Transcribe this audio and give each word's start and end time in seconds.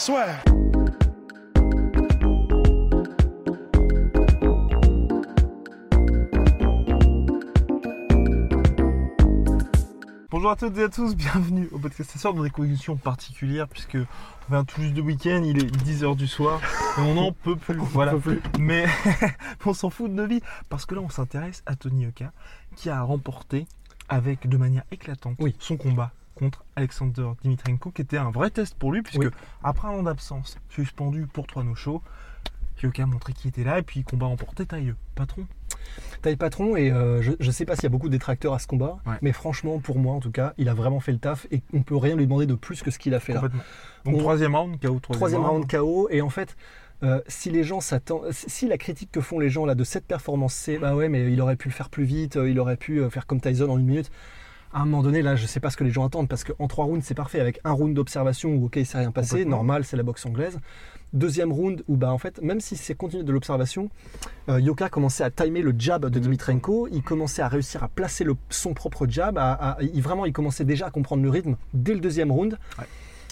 Swear. 0.00 0.42
Bonjour 10.30 10.50
à 10.50 10.56
toutes 10.56 10.78
et 10.78 10.84
à 10.84 10.88
tous, 10.88 11.14
bienvenue 11.14 11.68
au 11.72 11.78
podcast 11.78 12.16
Sœur 12.16 12.32
dans 12.32 12.42
des 12.42 12.48
conditions 12.48 12.96
particulières 12.96 13.68
puisque 13.68 13.98
on 14.48 14.52
vient 14.52 14.64
tout 14.64 14.80
juste 14.80 14.94
de 14.94 15.02
week-end, 15.02 15.42
il 15.44 15.62
est 15.62 15.70
10h 15.70 16.16
du 16.16 16.26
soir 16.26 16.62
et 16.96 17.02
on 17.02 17.12
n'en 17.12 17.32
peut 17.32 17.56
plus. 17.56 17.76
voilà. 17.78 18.14
Mais 18.58 18.86
on 19.66 19.74
s'en 19.74 19.90
fout 19.90 20.10
de 20.10 20.16
nos 20.16 20.26
vies 20.26 20.40
parce 20.70 20.86
que 20.86 20.94
là 20.94 21.02
on 21.02 21.10
s'intéresse 21.10 21.62
à 21.66 21.76
Tony 21.76 22.06
Oka 22.06 22.32
qui 22.74 22.88
a 22.88 23.02
remporté 23.02 23.66
avec 24.08 24.48
de 24.48 24.56
manière 24.56 24.84
éclatante 24.90 25.36
Oui. 25.40 25.54
son 25.58 25.76
combat 25.76 26.10
contre 26.40 26.64
Alexander 26.74 27.28
Dimitrenko 27.42 27.90
qui 27.90 28.02
était 28.02 28.16
un 28.16 28.30
vrai 28.30 28.50
test 28.50 28.74
pour 28.74 28.90
lui 28.92 29.02
puisque 29.02 29.20
Oui. 29.20 29.28
après 29.62 29.86
un 29.88 29.92
an 29.92 30.02
d'absence, 30.02 30.56
suspendu 30.70 31.26
pour 31.26 31.46
trois 31.46 31.62
no 31.62 31.74
shows, 31.74 32.02
Yoka 32.82 33.02
a 33.02 33.06
montré 33.06 33.34
qu'il 33.34 33.48
était 33.50 33.62
là 33.62 33.78
et 33.78 33.82
puis 33.82 34.02
combat 34.04 34.24
remporté 34.26 34.64
tailleux. 34.64 34.96
Patron. 35.14 35.46
Taille 36.22 36.36
patron 36.36 36.76
et 36.76 36.90
euh, 36.90 37.20
je, 37.20 37.32
je 37.38 37.50
sais 37.50 37.66
pas 37.66 37.74
s'il 37.74 37.82
y 37.84 37.86
a 37.86 37.90
beaucoup 37.90 38.08
de 38.08 38.12
détracteurs 38.12 38.54
à 38.54 38.58
ce 38.58 38.66
combat, 38.66 38.98
Ouais. 39.06 39.16
mais 39.22 39.32
franchement 39.32 39.78
pour 39.78 39.98
moi 39.98 40.14
en 40.14 40.20
tout 40.20 40.30
cas, 40.30 40.54
il 40.56 40.68
a 40.70 40.74
vraiment 40.74 40.98
fait 41.00 41.12
le 41.12 41.18
taf 41.18 41.46
et 41.50 41.62
on 41.74 41.82
peut 41.82 41.96
rien 41.96 42.16
lui 42.16 42.24
demander 42.24 42.46
de 42.46 42.54
plus 42.54 42.82
que 42.82 42.90
ce 42.90 42.98
qu'il 42.98 43.14
a 43.14 43.20
fait 43.20 43.34
là. 43.34 43.40
Donc 43.42 44.14
On- 44.14 44.18
troisième 44.18 44.56
round, 44.56 44.80
KO 44.80 44.98
troisième, 44.98 45.02
Troisième 45.18 45.44
round 45.44 45.70
KO 45.70 46.08
et 46.10 46.22
en 46.22 46.30
fait. 46.30 46.56
euh, 47.02 47.20
si 47.28 47.50
les 47.50 47.64
gens 47.64 47.80
s'attendent, 47.80 48.30
si 48.32 48.66
la 48.68 48.76
critique 48.78 49.10
que 49.10 49.20
font 49.22 49.38
les 49.38 49.48
gens 49.50 49.64
là 49.66 49.74
de 49.74 49.84
cette 49.84 50.06
performance, 50.06 50.52
c'est 50.54 50.76
bah 50.78 50.94
ouais, 50.94 51.08
mais 51.08 51.32
il 51.32 51.40
aurait 51.40 51.56
pu 51.56 51.68
le 51.68 51.74
faire 51.74 51.88
plus 51.90 52.04
vite, 52.04 52.36
euh, 52.36 52.48
il 52.50 52.58
aurait 52.60 52.76
pu 52.76 53.02
faire 53.10 53.26
comme 53.26 53.40
Tyson 53.40 53.68
en 53.70 53.78
une 53.78 53.86
minute. 53.86 54.10
À 54.72 54.82
un 54.82 54.84
moment 54.84 55.02
donné, 55.02 55.20
là, 55.22 55.34
je 55.34 55.46
sais 55.46 55.58
pas 55.58 55.70
ce 55.70 55.76
que 55.76 55.82
les 55.82 55.90
gens 55.90 56.06
attendent 56.06 56.28
parce 56.28 56.44
qu'en 56.44 56.68
trois 56.68 56.84
rounds, 56.84 57.04
c'est 57.04 57.14
parfait. 57.14 57.40
Avec 57.40 57.60
un 57.64 57.72
round 57.72 57.92
d'observation 57.94 58.50
où 58.54 58.66
ok, 58.66 58.76
il 58.76 58.86
s'est 58.86 58.98
rien 58.98 59.10
passé, 59.10 59.44
normal, 59.44 59.84
c'est 59.84 59.96
la 59.96 60.04
boxe 60.04 60.24
anglaise. 60.26 60.60
Deuxième 61.12 61.52
round 61.52 61.82
où 61.88 61.96
bah 61.96 62.12
en 62.12 62.18
fait, 62.18 62.40
même 62.40 62.60
si 62.60 62.76
c'est 62.76 62.94
continué 62.94 63.24
de 63.24 63.32
l'observation, 63.32 63.90
euh, 64.48 64.60
Yoka 64.60 64.88
commençait 64.88 65.24
à 65.24 65.30
timer 65.30 65.60
le 65.62 65.74
jab 65.76 66.06
de 66.06 66.18
Dimitrenko. 66.20 66.86
Il 66.92 67.02
commençait 67.02 67.42
à 67.42 67.48
réussir 67.48 67.82
à 67.82 67.88
placer 67.88 68.22
le- 68.22 68.36
son 68.48 68.74
propre 68.74 69.08
jab. 69.08 69.36
À, 69.36 69.52
à- 69.72 69.82
il, 69.82 70.00
vraiment, 70.02 70.24
il 70.24 70.32
commençait 70.32 70.64
déjà 70.64 70.86
à 70.86 70.90
comprendre 70.90 71.24
le 71.24 71.30
rythme 71.30 71.56
dès 71.74 71.94
le 71.94 72.00
deuxième 72.00 72.30
round. 72.30 72.56
Ouais. 72.78 72.84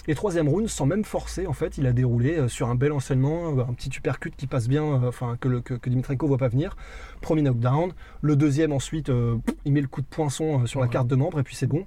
Et 0.09 0.15
troisième 0.15 0.49
round, 0.49 0.67
sans 0.67 0.87
même 0.87 1.05
forcer, 1.05 1.45
en 1.45 1.53
fait, 1.53 1.77
il 1.77 1.85
a 1.85 1.91
déroulé 1.91 2.35
euh, 2.35 2.47
sur 2.47 2.67
un 2.67 2.73
bel 2.73 2.91
enchaînement, 2.91 3.55
euh, 3.55 3.61
un 3.61 3.73
petit 3.75 3.91
uppercut 3.95 4.33
qui 4.35 4.47
passe 4.47 4.67
bien, 4.67 4.83
euh, 4.83 5.07
enfin 5.09 5.37
que, 5.39 5.47
le, 5.47 5.61
que, 5.61 5.75
que 5.75 5.87
Dimitrenko 5.87 6.25
voit 6.25 6.39
pas 6.39 6.47
venir. 6.47 6.75
Premier 7.21 7.43
knockdown. 7.43 7.91
Le 8.23 8.35
deuxième, 8.35 8.71
ensuite, 8.71 9.09
euh, 9.09 9.37
il 9.65 9.71
met 9.71 9.81
le 9.81 9.87
coup 9.87 10.01
de 10.01 10.07
poinçon 10.07 10.65
sur 10.65 10.81
la 10.81 10.87
carte 10.87 11.07
de 11.07 11.15
membre 11.15 11.39
et 11.39 11.43
puis 11.43 11.55
c'est 11.55 11.67
bon. 11.67 11.85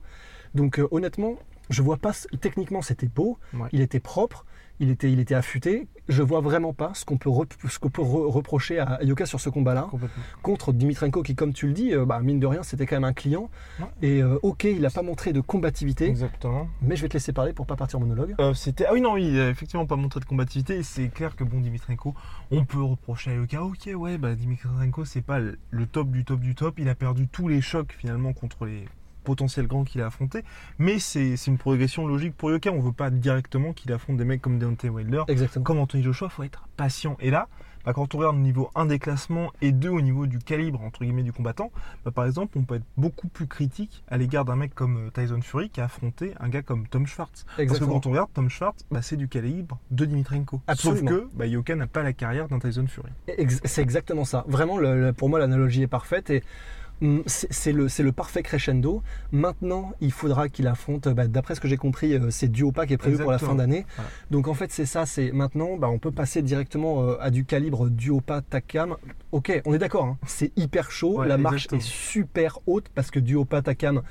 Donc 0.55 0.79
euh, 0.79 0.87
honnêtement, 0.93 1.35
je 1.73 1.83
vois 1.83 1.97
pas. 1.97 2.13
Techniquement, 2.41 2.83
c'était 2.83 3.09
beau. 3.09 3.39
Ouais. 3.55 3.69
Il 3.73 3.81
était 3.81 4.01
propre. 4.01 4.45
Il 4.81 4.91
était, 4.91 5.13
il 5.13 5.21
était 5.21 5.35
affûté. 5.37 5.87
Je 6.09 6.23
vois 6.23 6.41
vraiment 6.41 6.73
pas 6.73 6.91
ce 6.95 7.05
qu'on 7.05 7.17
peut, 7.17 7.29
rep- 7.31 7.53
ce 7.69 7.79
qu'on 7.79 7.91
peut 7.91 8.03
re- 8.03 8.29
reprocher 8.29 8.81
à 8.81 8.99
Yoka 9.05 9.27
sur 9.27 9.39
ce 9.39 9.49
combat-là 9.49 9.89
contre 10.43 10.73
Dimitrenko 10.73 11.23
qui, 11.23 11.37
comme 11.37 11.53
tu 11.53 11.69
le 11.69 11.73
dis, 11.73 11.95
euh, 11.95 12.05
bah, 12.05 12.19
mine 12.21 12.41
de 12.41 12.47
rien, 12.47 12.65
c'était 12.65 12.87
quand 12.87 12.97
même 12.97 13.05
un 13.05 13.13
client. 13.13 13.49
Ouais. 13.79 13.87
Et 14.03 14.23
euh, 14.23 14.39
ok, 14.43 14.65
il 14.65 14.81
n'a 14.81 14.91
pas 14.91 15.03
montré 15.03 15.33
de 15.33 15.41
combativité, 15.41 16.07
Exactement. 16.09 16.69
mais 16.81 16.97
je 16.97 17.03
vais 17.03 17.09
te 17.09 17.13
laisser 17.13 17.33
parler 17.33 17.53
pour 17.53 17.67
pas 17.67 17.77
partir 17.77 17.99
en 17.99 18.03
monologue. 18.03 18.35
Euh, 18.41 18.55
c'était 18.55 18.87
ah 18.87 18.93
oui 18.95 19.01
non 19.01 19.13
oui 19.13 19.29
il 19.29 19.39
a 19.41 19.51
effectivement 19.51 19.87
pas 19.87 19.97
montré 19.97 20.19
de 20.19 20.25
combativité 20.25 20.83
c'est 20.83 21.09
clair 21.09 21.37
que 21.37 21.45
bon 21.45 21.61
Dimitrenko 21.61 22.15
on 22.51 22.65
peut 22.65 22.83
reprocher 22.83 23.31
à 23.31 23.35
Yoka 23.35 23.63
ok 23.63 23.91
ouais 23.95 24.19
bah 24.19 24.35
Dimitrenko 24.35 25.05
c'est 25.05 25.21
pas 25.23 25.39
le 25.39 25.87
top 25.87 26.11
du 26.11 26.25
top 26.25 26.41
du 26.41 26.55
top 26.55 26.79
il 26.79 26.89
a 26.89 26.95
perdu 26.95 27.29
tous 27.29 27.47
les 27.49 27.61
chocs 27.61 27.93
finalement 27.97 28.33
contre 28.33 28.65
les 28.65 28.85
potentiels 29.23 29.67
grands 29.67 29.85
qu'il 29.85 30.01
a 30.01 30.07
affrontés 30.07 30.43
mais 30.79 30.99
c'est 30.99 31.35
une 31.47 31.59
progression 31.59 32.07
logique 32.07 32.35
pour 32.37 32.51
Yoka 32.51 32.71
on 32.73 32.81
veut 32.81 32.93
pas 32.93 33.11
directement 33.11 33.73
qu'il 33.73 33.93
affronte 33.93 34.17
des 34.17 34.25
mecs 34.25 34.43
comme 34.43 34.59
Deontay 34.59 34.89
Wilder 34.89 35.23
Exactement. 35.29 35.65
comme 35.65 35.79
Anthony 35.79 36.03
Joshua 36.03 36.29
faut 36.29 36.43
être 36.43 36.69
patient 36.77 37.17
et 37.21 37.31
là 37.31 37.49
bah, 37.85 37.93
quand 37.93 38.15
on 38.15 38.19
regarde 38.19 38.37
au 38.37 38.39
niveau 38.39 38.71
1 38.77 38.87
des 38.87 39.01
classements 39.01 39.51
et 39.61 39.73
2 39.73 39.89
au 39.89 40.01
niveau 40.01 40.27
du 40.29 40.39
calibre 40.39 40.81
entre 40.83 41.01
guillemets 41.03 41.25
du 41.25 41.33
combattant 41.33 41.73
bah, 42.05 42.13
par 42.13 42.27
exemple 42.27 42.57
on 42.57 42.63
peut 42.63 42.77
être 42.77 42.85
beaucoup 42.97 43.27
plus 43.27 43.49
critique 43.49 44.05
à 44.09 44.19
l'égard 44.19 44.45
d'un 44.45 44.55
mec 44.55 44.73
comme 44.73 45.09
euh, 45.09 45.11
Tyson 45.11 45.41
Fury 45.43 45.69
qui 45.69 45.81
a 45.81 45.85
affronté 45.87 46.33
un 46.39 46.49
gars 46.49 46.63
comme 46.63 46.87
Tom 46.87 47.09
Schwartz 47.09 47.45
parce 47.57 47.81
que 47.81 47.85
quand 47.85 48.07
on 48.07 48.11
regarde 48.11 48.31
Tom 48.33 48.49
Schwartz, 48.49 48.85
bah, 48.93 49.03
c'est 49.03 49.17
du 49.17 49.27
calibre 49.27 49.81
de 49.91 50.05
Dimitrenko. 50.05 50.61
Absolument. 50.69 51.11
Sauf 51.11 51.29
que 51.39 51.45
Yoka 51.45 51.75
n'a 51.75 51.89
pas 51.89 52.05
la 52.05 52.13
carrière 52.13 52.47
d'un 52.47 52.61
Tyson 52.61 52.87
Fury. 52.87 53.11
C'est 53.65 53.83
exactement 53.83 54.25
ça. 54.25 54.45
Vraiment, 54.47 54.79
le- 54.79 55.01
le- 55.07 55.13
pour 55.13 55.29
moi, 55.29 55.39
l'analogie 55.41 55.83
est 55.83 55.87
parfaite 55.89 56.31
et 56.31 56.43
c'est 57.27 57.53
c'est 57.53 57.73
le, 57.73 57.89
c'est 57.89 58.03
le 58.03 58.13
parfait 58.13 58.43
crescendo. 58.43 59.03
Maintenant, 59.33 59.93
il 60.01 60.13
faudra 60.13 60.49
qu'il 60.49 60.67
affronte, 60.67 61.09
bah, 61.09 61.27
d'après 61.27 61.55
ce 61.55 61.61
que 61.61 61.69
j'ai 61.69 61.77
compris, 61.77 62.15
euh, 62.15 62.31
c'est 62.31 62.49
Duopa 62.49 62.87
qui 62.87 62.93
est 62.95 62.97
prévu 62.99 63.19
pour 63.19 63.31
la 63.33 63.39
fin 63.39 63.55
d'année. 63.55 63.87
Voilà. 63.97 64.11
Donc 64.31 64.49
en 64.49 64.55
fait, 64.55 64.71
c'est 64.73 64.87
ça. 64.87 65.07
C'est 65.07 65.33
maintenant, 65.33 65.77
bah, 65.77 65.89
on 65.89 65.99
peut 65.99 66.11
passer 66.13 66.43
directement 66.43 67.03
euh, 67.03 67.17
à 67.21 67.31
du 67.31 67.45
calibre 67.45 67.89
Duopa 67.89 68.41
Takam. 68.43 68.97
Ok, 69.33 69.61
on 69.65 69.75
est 69.75 69.79
d'accord. 69.79 70.05
hein. 70.05 70.19
C'est 70.27 70.53
hyper 70.57 70.91
chaud. 70.91 71.19
Ouais, 71.21 71.29
la 71.29 71.39
marche 71.39 71.65
exactement. 71.67 71.81
est 71.81 71.85
super 71.85 72.59
haute 72.67 72.89
parce 72.95 73.11
que 73.11 73.19
Duopa 73.21 73.63
Takam, 73.63 74.03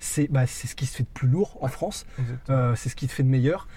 c'est 0.00 0.28
bah, 0.30 0.46
c'est 0.46 0.66
ce 0.68 0.74
qui 0.76 0.86
se 0.86 0.96
fait 0.96 1.02
de 1.04 1.08
plus 1.12 1.28
lourd 1.28 1.58
en 1.60 1.68
France. 1.68 2.06
Euh, 2.50 2.74
c'est 2.76 2.88
ce 2.88 2.96
qui 2.96 3.06
te 3.06 3.12
fait 3.12 3.22
de 3.24 3.28
meilleur. 3.28 3.68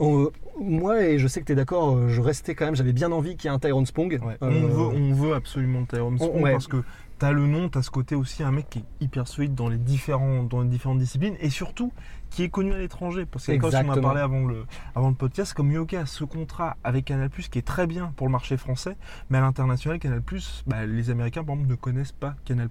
Euh, 0.00 0.30
moi, 0.60 1.02
et 1.04 1.18
je 1.18 1.26
sais 1.26 1.40
que 1.40 1.46
tu 1.46 1.52
es 1.52 1.56
d'accord, 1.56 2.08
je 2.08 2.20
restais 2.20 2.54
quand 2.54 2.64
même, 2.66 2.76
j'avais 2.76 2.92
bien 2.92 3.10
envie 3.10 3.36
qu'il 3.36 3.48
y 3.48 3.52
ait 3.52 3.54
un 3.54 3.58
Tyrone 3.58 3.84
Spong. 3.86 4.20
Ouais. 4.24 4.36
Euh, 4.42 4.62
On, 4.64 4.68
veut, 4.68 4.96
on 5.00 5.12
veut 5.12 5.34
absolument 5.34 5.84
Tyrone 5.86 6.16
on- 6.20 6.24
Spong 6.26 6.42
ouais. 6.42 6.52
parce 6.52 6.68
que 6.68 6.82
t'as 7.22 7.30
le 7.30 7.46
nom, 7.46 7.68
t'as 7.68 7.82
ce 7.82 7.90
côté 7.90 8.16
aussi, 8.16 8.42
un 8.42 8.50
mec 8.50 8.68
qui 8.68 8.80
est 8.80 8.84
hyper 9.00 9.28
solide 9.28 9.54
dans 9.54 9.68
les, 9.68 9.76
différents, 9.76 10.42
dans 10.42 10.60
les 10.60 10.68
différentes 10.68 10.98
disciplines 10.98 11.36
et 11.38 11.50
surtout 11.50 11.92
qui 12.32 12.42
est 12.44 12.48
connu 12.48 12.72
à 12.72 12.78
l'étranger. 12.78 13.26
Parce 13.26 13.46
que 13.46 13.56
comme 13.56 13.70
on 13.74 13.90
a 13.92 14.00
parlé 14.00 14.20
avant 14.20 14.46
le, 14.46 14.64
avant 14.94 15.10
le 15.10 15.14
podcast, 15.14 15.52
comme 15.52 15.70
Yoka 15.70 16.00
a 16.00 16.06
ce 16.06 16.24
contrat 16.24 16.76
avec 16.82 17.04
Canal 17.04 17.28
qui 17.28 17.58
est 17.58 17.66
très 17.66 17.86
bien 17.86 18.12
pour 18.16 18.26
le 18.26 18.32
marché 18.32 18.56
français, 18.56 18.96
mais 19.30 19.38
à 19.38 19.42
l'international, 19.42 19.98
Canal 19.98 20.22
bah, 20.66 20.86
les 20.86 21.10
Américains 21.10 21.44
par 21.44 21.54
exemple 21.54 21.70
ne 21.70 21.76
connaissent 21.76 22.12
pas 22.12 22.34
Canal 22.44 22.68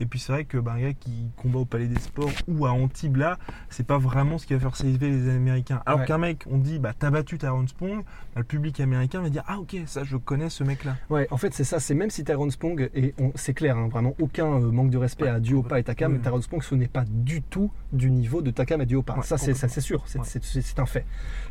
Et 0.00 0.06
puis 0.06 0.18
c'est 0.18 0.32
vrai 0.32 0.44
que 0.44 0.56
bah, 0.58 0.72
un 0.72 0.80
gars 0.80 0.92
qui 0.94 1.28
combat 1.36 1.60
au 1.60 1.64
Palais 1.64 1.86
des 1.86 2.00
Sports 2.00 2.30
ou 2.48 2.66
à 2.66 2.70
Antibes 2.72 3.16
là, 3.16 3.38
c'est 3.68 3.86
pas 3.86 3.98
vraiment 3.98 4.38
ce 4.38 4.46
qui 4.46 4.54
va 4.54 4.60
faire 4.60 4.76
s'élever 4.76 5.10
les 5.10 5.28
Américains. 5.28 5.82
Alors 5.86 6.00
Ouais. 6.00 6.06
qu'un 6.06 6.18
mec, 6.18 6.44
on 6.50 6.58
dit 6.58 6.78
bah 6.78 6.92
t'as 6.98 7.10
battu 7.10 7.38
Tyrone 7.38 7.68
Spong, 7.68 8.02
bah, 8.02 8.04
le 8.36 8.44
public 8.44 8.80
américain 8.80 9.20
va 9.20 9.28
dire 9.28 9.44
ah 9.46 9.58
ok 9.58 9.76
ça 9.86 10.02
je 10.02 10.16
connais 10.16 10.48
ce 10.48 10.64
mec 10.64 10.84
là. 10.84 10.96
Ouais, 11.10 11.28
en 11.30 11.36
fait, 11.36 11.52
c'est 11.54 11.64
ça. 11.64 11.78
C'est 11.78 11.94
même 11.94 12.10
si 12.10 12.24
Tyrone 12.24 12.50
Spong, 12.50 12.90
et 12.94 13.14
c'est 13.34 13.54
clair, 13.54 13.76
hein, 13.76 13.88
vraiment 13.88 14.14
aucun 14.20 14.46
euh, 14.46 14.70
manque 14.70 14.90
de 14.90 14.98
respect 14.98 15.24
Ouais, 15.24 15.30
à 15.30 15.40
Duopa 15.40 15.78
et 15.78 15.84
Takam, 15.84 16.12
oui. 16.12 16.18
mais 16.18 16.24
Tyrone 16.24 16.42
Spong, 16.42 16.62
ce 16.62 16.74
n'est 16.74 16.88
pas 16.88 17.04
du 17.06 17.42
tout 17.42 17.70
du 17.92 18.10
niveau 18.10 18.42
de 18.42 18.50
Takam 18.50 18.80
et 18.80 18.86
Duopa. 18.86 18.93
Ouais, 18.98 19.22
ça, 19.22 19.38
c'est 19.38 19.54
ça, 19.54 19.68
c'est 19.68 19.80
sûr. 19.80 20.02
C'est 20.06 20.18
Ouais. 20.18 20.24
c'est- 20.26 20.42
c'est- 20.44 20.62
c'est 20.62 20.78
un 20.78 20.86
fait. 20.86 21.04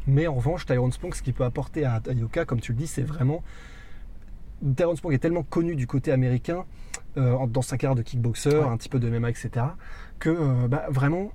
Mais 0.07 0.27
en 0.27 0.35
revanche, 0.35 0.65
Tyrone 0.65 0.91
Spong, 0.91 1.13
ce 1.13 1.21
qu'il 1.21 1.33
peut 1.33 1.43
apporter 1.45 1.85
à, 1.85 2.01
à 2.07 2.11
Yoka, 2.13 2.45
comme 2.45 2.59
tu 2.59 2.71
le 2.71 2.77
dis, 2.77 2.87
c'est 2.87 3.03
vraiment. 3.03 3.43
Tyrone 4.75 4.95
Spong 4.95 5.13
est 5.13 5.17
tellement 5.19 5.43
connu 5.43 5.75
du 5.75 5.87
côté 5.87 6.11
américain, 6.11 6.65
euh, 7.17 7.45
dans 7.47 7.61
sa 7.61 7.77
carrière 7.77 7.95
de 7.95 8.01
kickboxer, 8.01 8.49
Ouais. 8.49 8.63
un 8.63 8.77
petit 8.77 8.89
peu 8.89 8.99
de 8.99 9.09
MMA, 9.09 9.29
etc., 9.29 9.49
que 10.19 10.29
euh, 10.29 10.67
bah, 10.67 10.85
vraiment. 10.89 11.31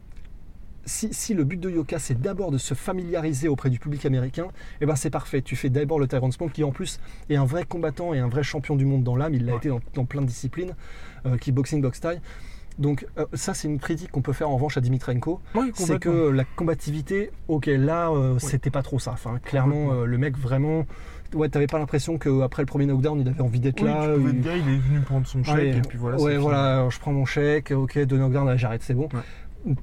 Si, 0.86 1.12
si 1.12 1.34
le 1.34 1.44
but 1.44 1.60
de 1.60 1.68
Yoka 1.68 1.98
c'est 1.98 2.18
d'abord 2.18 2.50
de 2.50 2.56
se 2.56 2.72
familiariser 2.72 3.46
auprès 3.48 3.68
du 3.68 3.78
public 3.78 4.06
américain, 4.06 4.46
eh 4.80 4.86
ben 4.86 4.96
c'est 4.96 5.10
parfait. 5.10 5.42
Tu 5.42 5.54
fais 5.54 5.68
d'abord 5.68 5.98
le 6.00 6.08
Tyrone 6.08 6.32
Spong 6.32 6.50
qui 6.50 6.64
en 6.64 6.70
plus 6.70 6.98
est 7.28 7.36
un 7.36 7.44
vrai 7.44 7.64
combattant 7.66 8.14
et 8.14 8.20
un 8.20 8.28
vrai 8.28 8.42
champion 8.42 8.74
du 8.74 8.86
monde 8.86 9.04
dans 9.04 9.14
l'âme. 9.14 9.34
Il 9.34 9.44
l'a 9.44 9.52
Ouais. 9.52 9.58
été 9.58 9.68
dans, 9.68 9.80
dans 9.92 10.06
plein 10.06 10.22
de 10.22 10.26
disciplines, 10.26 10.74
euh, 11.26 11.36
kickboxing, 11.36 11.82
boxe 11.82 12.00
taille. 12.00 12.22
Donc 12.78 13.06
euh, 13.18 13.26
ça 13.34 13.54
c'est 13.54 13.66
une 13.68 13.78
critique 13.80 14.10
qu'on 14.12 14.22
peut 14.22 14.32
faire 14.32 14.48
en 14.48 14.54
revanche 14.54 14.76
à 14.76 14.80
Dimitrenko, 14.80 15.40
Oui, 15.54 15.72
c'est 15.74 15.98
que 15.98 16.28
la 16.30 16.44
combativité, 16.44 17.30
ok 17.48 17.66
là 17.66 18.10
euh, 18.10 18.38
c'était 18.38 18.70
pas 18.70 18.82
trop 18.82 18.98
ça. 18.98 19.12
Enfin 19.12 19.38
clairement 19.42 19.92
euh, 19.92 20.04
le 20.04 20.16
mec 20.18 20.38
vraiment, 20.38 20.86
ouais 21.34 21.48
t'avais 21.48 21.66
pas 21.66 21.78
l'impression 21.78 22.18
qu'après 22.18 22.62
le 22.62 22.66
premier 22.66 22.86
knockdown 22.86 23.20
il 23.20 23.28
avait 23.28 23.40
envie 23.40 23.58
d'être 23.60 23.82
Oui, 23.82 23.88
là. 23.88 24.06
tu 24.14 24.20
pouvais 24.20 24.30
il- 24.32 24.36
te 24.38 24.42
dire, 24.42 24.56
il 24.56 24.74
est 24.74 24.78
venu 24.78 25.00
prendre 25.00 25.26
son 25.26 25.42
chèque 25.42 25.54
Ouais, 25.56 25.68
et 25.70 25.80
puis 25.82 25.98
voilà. 25.98 26.18
ouais, 26.20 26.36
voilà, 26.36 26.88
je 26.88 26.98
prends 27.00 27.12
mon 27.12 27.24
chèque, 27.26 27.72
ok, 27.72 27.98
deux 28.04 28.16
knockdowns, 28.16 28.46
là, 28.46 28.56
j'arrête, 28.56 28.82
c'est 28.84 28.94
bon. 28.94 29.08
Ouais. 29.12 29.20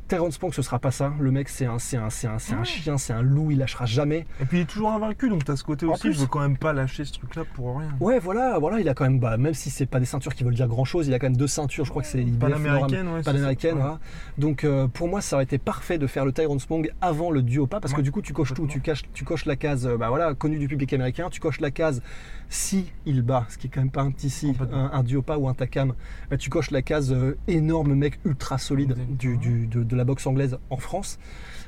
Terrence 0.08 0.38
Punk, 0.38 0.54
ce 0.54 0.62
sera 0.62 0.80
pas 0.80 0.92
ça. 0.92 1.14
Le 1.20 1.32
mec, 1.32 1.50
c'est 1.50 1.66
un, 1.66 1.80
c'est 1.80 1.98
un, 1.98 2.10
c'est 2.10 2.28
un, 2.28 2.40
c'est 2.40 2.54
un 2.54 2.64
chien, 2.64 2.98
c'est 2.98 3.14
un 3.14 3.22
loup, 3.22 3.52
il 3.52 3.58
lâchera 3.58 3.86
jamais. 3.86 4.26
Et 4.42 4.46
puis 4.46 4.60
il 4.60 4.62
est 4.62 4.66
toujours 4.66 4.92
invaincu, 4.92 5.30
donc 5.30 5.44
t'as 5.44 5.56
ce 5.56 5.64
côté 5.64 5.86
En 5.86 5.92
aussi, 5.92 6.02
plus- 6.02 6.14
je 6.14 6.20
veux 6.22 6.28
quand 6.28 6.40
même 6.40 6.58
pas 6.58 6.74
lâcher 6.74 7.06
ce 7.06 7.14
truc-là 7.14 7.44
pour 7.54 7.78
rien. 7.80 7.90
Ouais, 8.00 8.20
voilà, 8.20 8.58
voilà, 8.58 8.80
il 8.80 8.88
a 8.90 8.94
quand 8.94 9.04
même, 9.04 9.20
bah, 9.20 9.38
même 9.38 9.54
si 9.54 9.70
c'est 9.70 9.86
pas 9.86 10.00
des 10.00 10.06
ceintures 10.06 10.34
qui 10.34 10.44
veulent 10.44 10.56
dire 10.56 10.68
grand 10.68 10.86
chose, 10.86 11.08
il 11.08 11.14
a 11.14 11.20
quand 11.20 11.28
même 11.28 11.38
deux 11.38 11.48
ceintures, 11.48 11.86
je 11.86 11.90
crois 11.90 12.02
que 12.02 12.08
c'est 12.08 12.22
IBF, 12.24 12.40
Panaméricaine, 12.40 13.08
ouais. 13.10 13.24
ça. 13.24 13.32
voilà. 13.74 14.00
Donc 14.38 14.64
euh, 14.64 14.88
pour 14.88 15.08
moi, 15.08 15.22
ça 15.22 15.36
aurait 15.36 15.44
été 15.44 15.58
parfait 15.58 15.98
de 15.98 16.08
faire 16.08 16.26
le 16.26 16.32
Tyrone 16.32 16.60
Spong 16.60 16.90
avant 17.02 17.30
le 17.30 17.42
duo 17.42 17.68
pas, 17.68 17.80
parce 17.80 17.94
que 17.94 18.02
du 18.02 18.12
coup, 18.12 18.22
tu 18.22 18.34
coches 18.34 18.54
tout, 18.54 18.68
tu, 18.68 18.80
caches, 18.82 19.04
tu 19.14 19.24
coches 19.26 19.46
la 19.46 19.56
case, 19.56 19.86
euh, 19.88 19.98
bah 19.98 20.10
voilà, 20.10 20.34
connu 20.34 20.58
du 20.58 20.68
public 20.68 20.92
américain, 20.94 21.30
tu 21.30 21.40
coches 21.40 21.60
la 21.60 21.72
case 21.72 22.02
si 22.48 22.92
il 23.06 23.22
bat, 23.24 23.46
ce 23.50 23.58
qui 23.58 23.68
est 23.68 23.70
quand 23.70 23.82
même 23.82 23.90
pas 23.92 24.02
un 24.04 24.12
petit 24.12 24.30
si, 24.30 24.56
un, 24.72 24.92
un 24.94 25.04
duo 25.04 25.22
pas 25.22 25.38
ou 25.38 25.48
un 25.50 25.54
takam, 25.54 25.94
bah, 26.30 26.38
tu 26.38 26.50
coches 26.50 26.72
la 26.72 26.82
case 26.82 27.12
euh, 27.12 27.38
énorme 27.48 27.96
mec 27.96 28.20
ultra 28.24 28.58
solide 28.58 28.96
du, 29.10 29.65
du- 29.66 29.80
de, 29.80 29.84
de 29.84 29.96
la 29.96 30.04
boxe 30.04 30.26
anglaise 30.28 30.58
en 30.70 30.78
France. 30.78 31.20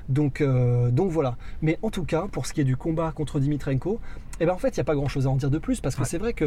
Donc, 0.09 0.41
euh, 0.41 0.89
donc 0.91 1.11
voilà. 1.11 1.35
Mais 1.61 1.77
en 1.81 1.89
tout 1.89 2.05
cas, 2.05 2.27
pour 2.31 2.45
ce 2.45 2.53
qui 2.53 2.61
est 2.61 2.65
du 2.65 2.77
combat 2.77 3.11
contre 3.11 3.39
Dimitrenko, 3.39 3.99
eh 4.39 4.45
ben 4.45 4.53
en 4.53 4.57
fait, 4.57 4.69
il 4.69 4.79
n'y 4.79 4.81
a 4.81 4.85
pas 4.85 4.95
grand 4.95 5.07
chose 5.07 5.27
à 5.27 5.29
en 5.29 5.35
dire 5.35 5.49
de 5.51 5.57
plus 5.57 5.81
parce 5.81 5.95
que 5.95 6.01
Ouais. 6.01 6.07
c'est 6.07 6.17
vrai 6.17 6.33
que 6.33 6.45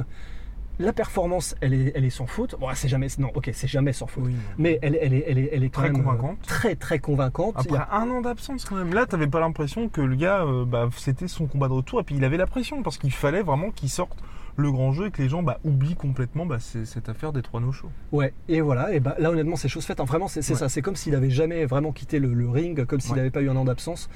la 0.79 0.94
performance, 0.94 1.56
elle 1.61 1.75
est, 1.75 1.93
elle 1.94 2.06
est 2.06 2.11
sans 2.11 2.26
faute. 2.26 2.56
Bon, 2.58 2.69
c'est 2.75 2.88
jamais, 2.88 3.08
non, 3.19 3.29
ok, 3.35 3.50
c'est 3.52 3.67
jamais 3.69 3.93
sans 3.93 4.06
faute. 4.06 4.25
Oui. 4.26 4.35
Mais 4.56 4.79
elle, 4.81 4.97
elle 5.02 5.12
est, 5.12 5.25
elle 5.29 5.37
est, 5.38 5.50
elle 5.52 5.62
est 5.64 5.73
Très 5.75 5.91
euh, 5.91 5.93
convaincante. 5.93 6.38
très, 6.47 6.75
très 6.75 6.99
convaincante. 7.00 7.55
Il 7.67 7.70
y 7.73 7.76
Après 7.76 7.87
a- 7.91 7.99
un 8.00 8.08
an 8.11 8.23
d'absence 8.23 8.64
quand 8.64 8.76
même, 8.76 8.94
là 8.94 9.05
t'avais 9.05 9.26
pas 9.26 9.41
l'impression 9.41 9.91
que 9.91 10.00
le 10.00 10.17
gars, 10.17 10.43
euh, 10.47 10.64
bah, 10.64 10.88
c'était 10.97 11.29
son 11.29 11.47
combat 11.47 11.69
de 11.69 11.75
retour 11.75 12.00
et 12.00 12.02
puis 12.02 12.14
il 12.17 12.25
avait 12.25 12.38
la 12.38 12.47
pression 12.47 12.82
parce 12.82 12.97
qu'il 12.97 13.12
fallait 13.12 13.43
vraiment 13.43 13.70
qu'il 13.73 13.91
sorte 13.91 14.17
le 14.56 14.70
grand 14.73 14.93
jeu 14.93 15.06
et 15.06 15.11
que 15.11 15.23
les 15.23 15.29
gens 15.29 15.43
bah, 15.43 15.58
oublient 15.64 15.94
complètement 15.97 16.47
bah, 16.47 16.58
cette 16.61 17.08
affaire 17.08 17.32
des 17.32 17.43
trois 17.43 17.61
no 17.61 17.73
shows. 17.73 17.91
Ouais, 18.12 18.32
et 18.49 18.61
voilà, 18.61 18.93
et 18.93 19.00
bah, 19.00 19.17
là 19.19 19.31
honnêtement 19.31 19.56
c'est 19.56 19.69
chose 19.69 19.85
faite. 19.85 20.00
Hein, 20.00 20.05
vraiment 20.05 20.29
c'est 20.29 20.41
Ouais. 20.49 20.56
ça, 20.58 20.69
c'est 20.69 20.82
comme 20.82 20.97
s'il 20.97 21.14
avait 21.14 21.31
jamais 21.31 21.64
vraiment 21.67 21.93
quitté 21.93 22.19
le, 22.19 22.32
le 22.35 22.49
ring, 22.49 22.85
comme 22.85 23.00
s'il 23.00 23.12
Ouais. 23.12 23.19
n'avait 23.19 23.31
pas 23.31 23.43
eu 23.43 23.49
un 23.50 23.56
an 23.56 23.64
d'absence. 23.64 24.08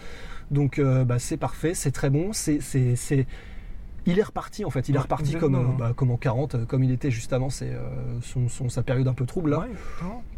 Donc 0.50 0.78
euh, 0.78 1.04
bah, 1.04 1.18
c'est 1.18 1.36
parfait, 1.38 1.74
c'est 1.74 1.90
très 1.92 2.10
bon, 2.10 2.32
c'est- 2.32 2.60
Il 4.06 4.18
est 4.18 4.22
reparti 4.22 4.64
en 4.64 4.70
fait, 4.70 4.88
il 4.88 4.94
est 4.94 4.98
Ouais, 4.98 5.02
reparti 5.02 5.34
comme, 5.36 5.54
exactement. 5.54 5.74
euh, 5.74 5.88
bah, 5.88 5.92
comme 5.96 6.10
en 6.10 6.16
40, 6.16 6.54
euh, 6.56 6.64
comme 6.66 6.84
il 6.84 6.90
était 6.90 7.10
juste 7.10 7.32
avant 7.32 7.48
euh, 7.62 8.18
son, 8.20 8.48
son- 8.48 8.68
sa 8.68 8.82
période 8.82 9.08
un 9.08 9.14
peu 9.14 9.24
trouble 9.26 9.50
là. 9.50 9.60
Ouais. 9.60 9.70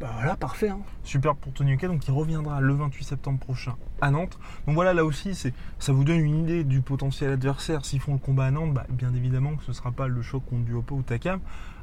Bah 0.00 0.10
voilà, 0.14 0.36
parfait. 0.36 0.68
hein. 0.68 0.78
Super 1.02 1.34
pour 1.34 1.52
Tony 1.52 1.74
Oka, 1.74 1.88
donc 1.88 2.06
il 2.06 2.12
reviendra 2.12 2.60
le 2.60 2.74
28 2.74 3.04
septembre 3.04 3.38
prochain 3.38 3.74
à 4.00 4.10
Nantes. 4.10 4.38
Donc 4.66 4.74
voilà, 4.76 4.94
là 4.94 5.04
aussi, 5.04 5.34
c'est, 5.34 5.52
ça 5.78 5.92
vous 5.92 6.04
donne 6.04 6.20
une 6.20 6.40
idée 6.42 6.62
du 6.64 6.80
potentiel 6.80 7.32
adversaire. 7.32 7.84
S'ils 7.84 8.00
font 8.00 8.12
le 8.12 8.18
combat 8.18 8.44
à 8.46 8.50
Nantes, 8.50 8.72
bah, 8.74 8.86
bien 8.90 9.12
évidemment 9.14 9.56
que 9.56 9.64
ce 9.64 9.70
ne 9.70 9.74
sera 9.74 9.90
pas 9.90 10.06
le 10.06 10.22
choc 10.22 10.44
contre 10.48 10.64
Duopo 10.64 10.94
ou 10.96 11.02
Takam. 11.02 11.40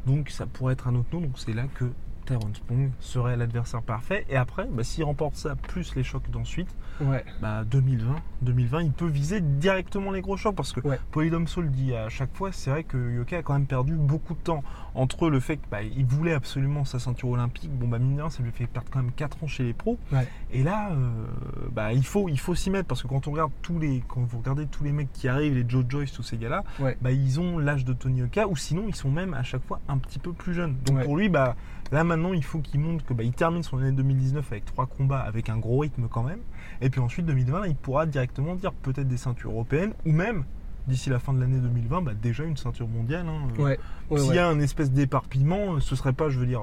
Donc 0.08 0.30
ça 0.30 0.46
pourrait 0.46 0.74
être 0.74 0.88
un 0.88 0.96
autre 0.96 1.10
nom. 1.14 1.22
Donc 1.22 1.38
c'est 1.38 1.54
là 1.54 1.64
que 1.76 1.86
Terence 2.26 2.60
Pong 2.68 2.90
serait 3.00 3.36
l'adversaire 3.38 3.82
parfait. 3.82 4.26
Et 4.30 4.36
après, 4.38 4.68
bah, 4.72 4.84
s'il 4.84 5.04
remporte 5.04 5.36
ça, 5.36 5.56
plus 5.56 5.96
les 5.96 6.04
chocs 6.04 6.30
d'ensuite, 6.30 6.70
Ouais. 7.02 7.24
bah, 7.42 7.64
2020, 7.66 8.16
2020, 8.44 8.82
il 8.84 8.92
peut 8.92 9.08
viser 9.08 9.42
directement 9.42 10.12
les 10.12 10.22
gros 10.22 10.38
chocs 10.38 10.56
parce 10.56 10.72
que 10.74 10.80
Ouais. 10.88 11.00
Polydomso 11.12 11.62
le 11.62 11.70
dit 11.70 11.94
à 11.96 12.10
chaque 12.10 12.34
fois, 12.36 12.52
c'est 12.52 12.70
vrai 12.70 12.84
que 12.84 12.98
Yoka 13.16 13.38
a 13.38 13.42
quand 13.42 13.54
même 13.54 13.66
perdu 13.66 13.96
beaucoup 13.96 14.34
de 14.36 14.40
temps 14.40 14.64
entre 14.96 15.30
le 15.30 15.40
fait 15.40 15.58
qu'il 15.92 16.06
voulait 16.06 16.34
absolument 16.34 16.86
sa 16.86 17.00
ceinture 17.00 17.30
olympique, 17.30 17.72
bon 17.72 17.88
bah 17.88 17.98
mine 17.98 18.16
de 18.18 18.22
rien, 18.22 18.30
ça 18.30 18.44
lui 18.44 18.52
fait 18.52 18.68
perdre 18.68 18.90
quand 18.92 19.02
même 19.02 19.12
4 19.12 19.44
ans 19.44 19.48
chez 19.48 19.64
les 19.64 19.74
pros. 19.74 19.98
Ouais. 20.12 20.28
Et 20.52 20.62
là, 20.62 20.92
euh, 20.92 21.26
bah, 21.72 21.94
il 21.94 22.06
faut 22.06 22.30
il 22.30 22.40
faut 22.40 22.54
s'y 22.54 22.70
mettre 22.70 22.88
parce 22.88 23.02
que 23.02 23.08
quand 23.08 23.28
on 23.28 23.32
regarde 23.32 23.52
tous 23.64 23.80
les 23.80 24.04
quand 24.08 24.22
vous 24.22 24.38
regardez 24.38 24.68
tous 24.68 24.84
les 24.84 24.92
mecs 24.92 25.12
qui 25.12 25.28
arrivent, 25.28 25.56
les 25.56 25.66
Joe 25.68 25.84
Joyce, 25.90 26.12
tous 26.12 26.22
ces 26.24 26.38
gars-là, 26.38 26.64
bah, 27.02 27.12
ils 27.12 27.40
ont 27.40 27.58
l'âge 27.58 27.86
de 27.86 27.94
Tony 27.94 28.20
Yoka 28.20 28.48
ou 28.48 28.56
sinon 28.56 28.84
ils 28.88 28.96
sont 28.96 29.10
même 29.10 29.34
à 29.34 29.42
chaque 29.44 29.64
fois 29.66 29.80
un 29.88 29.98
petit 29.98 30.20
peu 30.20 30.32
plus 30.32 30.54
jeunes. 30.54 30.76
Donc 30.86 31.04
pour 31.04 31.18
lui, 31.18 31.28
bah 31.30 31.56
là 31.92 32.04
maintenant 32.16 32.34
il 32.34 32.44
faut 32.44 32.60
qu'il 32.60 32.80
montre 32.80 33.06
que 33.06 33.14
bah, 33.14 33.24
il 33.24 33.32
termine 33.34 33.64
son 33.64 33.78
année 33.80 33.92
2019 33.92 34.46
avec 34.52 34.66
trois 34.66 34.86
combats 34.86 35.20
avec 35.20 35.50
un 35.50 35.58
gros 35.58 35.80
rythme 35.80 36.08
quand 36.10 36.24
même. 36.24 36.40
Et 36.82 36.90
puis 36.90 37.00
ensuite 37.02 37.26
2020, 37.26 37.68
il 37.68 37.76
pourra 37.76 38.06
directement 38.06 38.56
dire 38.56 38.72
peut-être 38.74 39.08
des 39.08 39.18
ceintures 39.18 39.52
européennes 39.52 39.94
ou 40.06 40.12
même 40.12 40.46
d'ici 40.88 41.10
la 41.10 41.20
fin 41.20 41.34
de 41.34 41.40
l'année 41.40 41.60
2020, 41.60 42.02
bah, 42.02 42.12
déjà 42.14 42.44
une 42.44 42.58
ceinture 42.58 42.88
mondiale. 42.88 43.26
hein. 43.28 43.48
Euh, 43.58 43.64
Ouais. 43.64 43.80
ouais, 44.10 44.20
S'il 44.20 44.30
ouais. 44.32 44.36
y 44.36 44.40
a 44.40 44.48
un 44.48 44.60
espèce 44.60 44.92
d'éparpillement, 44.92 45.80
ce 45.80 45.96
serait 45.96 46.12
pas, 46.14 46.30
je 46.30 46.40
veux 46.40 46.46
dire, 46.46 46.62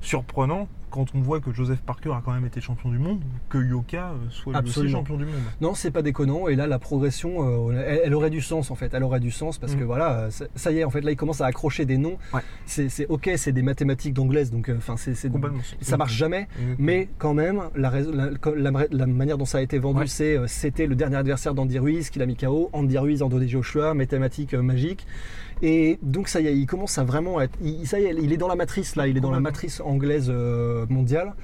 surprenant 0.00 0.68
quand 0.90 1.06
on 1.14 1.20
voit 1.20 1.40
que 1.40 1.52
Joseph 1.52 1.80
Parker 1.80 2.10
a 2.12 2.22
quand 2.24 2.32
même 2.32 2.44
été 2.46 2.60
champion 2.60 2.90
du 2.90 2.98
monde, 2.98 3.20
que 3.48 3.58
Yoka 3.58 4.10
euh, 4.10 4.14
soit 4.30 4.60
lui 4.60 4.68
aussi 4.68 4.88
champion 4.88 5.16
du 5.16 5.24
monde. 5.24 5.34
Non, 5.60 5.74
c'est 5.74 5.90
pas 5.90 6.02
déconnant. 6.02 6.48
Et 6.48 6.56
là, 6.56 6.66
la 6.66 6.78
progression, 6.78 7.68
euh, 7.70 7.84
elle, 7.86 8.00
elle 8.06 8.14
aurait 8.14 8.30
du 8.30 8.40
sens 8.40 8.70
en 8.70 8.74
fait. 8.74 8.92
Elle 8.94 9.02
aurait 9.02 9.20
du 9.20 9.30
sens 9.30 9.58
parce 9.58 9.74
que 9.74 9.82
Mm. 9.84 9.86
voilà, 9.86 10.18
euh, 10.20 10.30
ça- 10.54 10.72
y 10.72 10.78
est, 10.78 10.84
en 10.84 10.90
fait, 10.90 11.00
là, 11.00 11.10
il 11.10 11.16
commence 11.16 11.40
à 11.40 11.46
accrocher 11.46 11.84
des 11.84 11.98
noms. 11.98 12.18
Ouais. 12.34 12.40
C'est 12.66 13.06
ok, 13.08 13.30
c'est 13.36 13.52
des 13.52 13.62
mathématiques 13.62 14.14
d'anglaise, 14.14 14.50
donc 14.50 14.70
enfin, 14.76 14.96
c'est- 14.96 15.14
ça 15.14 15.96
marche 15.96 16.14
jamais. 16.14 16.48
Mais 16.78 17.08
quand 17.18 17.34
même, 17.34 17.62
la, 17.74 17.90
la- 18.00 18.30
la- 18.56 18.86
la 18.90 19.06
manière 19.06 19.38
dont 19.38 19.44
ça 19.44 19.58
a 19.58 19.60
été 19.62 19.78
vendu, 19.78 20.00
Ouais. 20.00 20.06
c'est 20.06 20.36
euh, 20.36 20.46
c'était 20.46 20.86
le 20.86 20.94
dernier 20.94 21.16
adversaire 21.16 21.54
d'Andy 21.54 21.78
Ruiz 21.78 22.10
qu'il 22.10 22.22
a 22.22 22.26
mis 22.26 22.36
KO. 22.36 22.70
Andy 22.72 22.98
Ruiz, 22.98 23.22
Anthony 23.22 23.48
Joshua, 23.48 23.94
mathématiques 23.94 24.54
magiques. 24.54 25.06
Et 25.60 25.98
donc 26.02 26.28
ça 26.28 26.40
y 26.40 26.46
est, 26.46 26.56
il 26.56 26.66
commence 26.66 26.98
à 26.98 27.04
vraiment 27.04 27.40
être. 27.40 27.58
Il, 27.60 27.84
ça 27.86 27.98
y 27.98 28.04
est, 28.04 28.14
il 28.22 28.32
est 28.32 28.36
dans 28.36 28.46
la 28.46 28.54
matrice 28.54 28.94
là, 28.94 29.08
il 29.08 29.16
est 29.16 29.20
dans 29.20 29.32
la 29.32 29.40
matrice 29.40 29.80
anglaise 29.80 30.28
euh, 30.30 30.77
mondiale. 30.88 31.34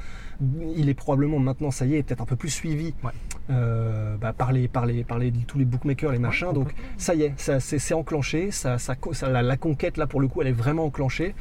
Il 0.77 0.89
est 0.89 0.95
probablement 0.95 1.39
maintenant, 1.39 1.71
ça 1.71 1.87
y 1.87 1.95
est, 1.95 2.03
peut-être 2.03 2.21
un 2.21 2.27
peu 2.27 2.35
plus 2.37 2.51
suivi 2.51 2.93
Ouais. 3.05 3.13
euh, 3.51 4.17
bah, 4.17 4.33
par, 4.33 4.51
les, 4.53 4.67
par, 4.67 4.85
les, 4.85 5.05
par 5.05 5.19
les- 5.19 5.31
tous 5.31 5.59
les 5.59 5.65
bookmakers, 5.65 6.11
les 6.11 6.19
machins. 6.19 6.53
donc 6.53 6.75
ça 6.97 7.15
y 7.15 7.23
est, 7.23 7.33
ça, 7.37 7.61
c'est, 7.61 7.79
c'est 7.79 7.95
enclenché. 7.95 8.51
Ça, 8.51 8.79
ça, 8.79 8.97
ça- 9.13 9.29
la, 9.29 9.43
la 9.43 9.57
conquête 9.57 9.97
là 9.97 10.07
pour 10.09 10.21
le 10.21 10.27
coup, 10.27 10.43
elle 10.43 10.49
est 10.49 10.53
vraiment 10.53 10.85
enclenchée. 10.87 11.35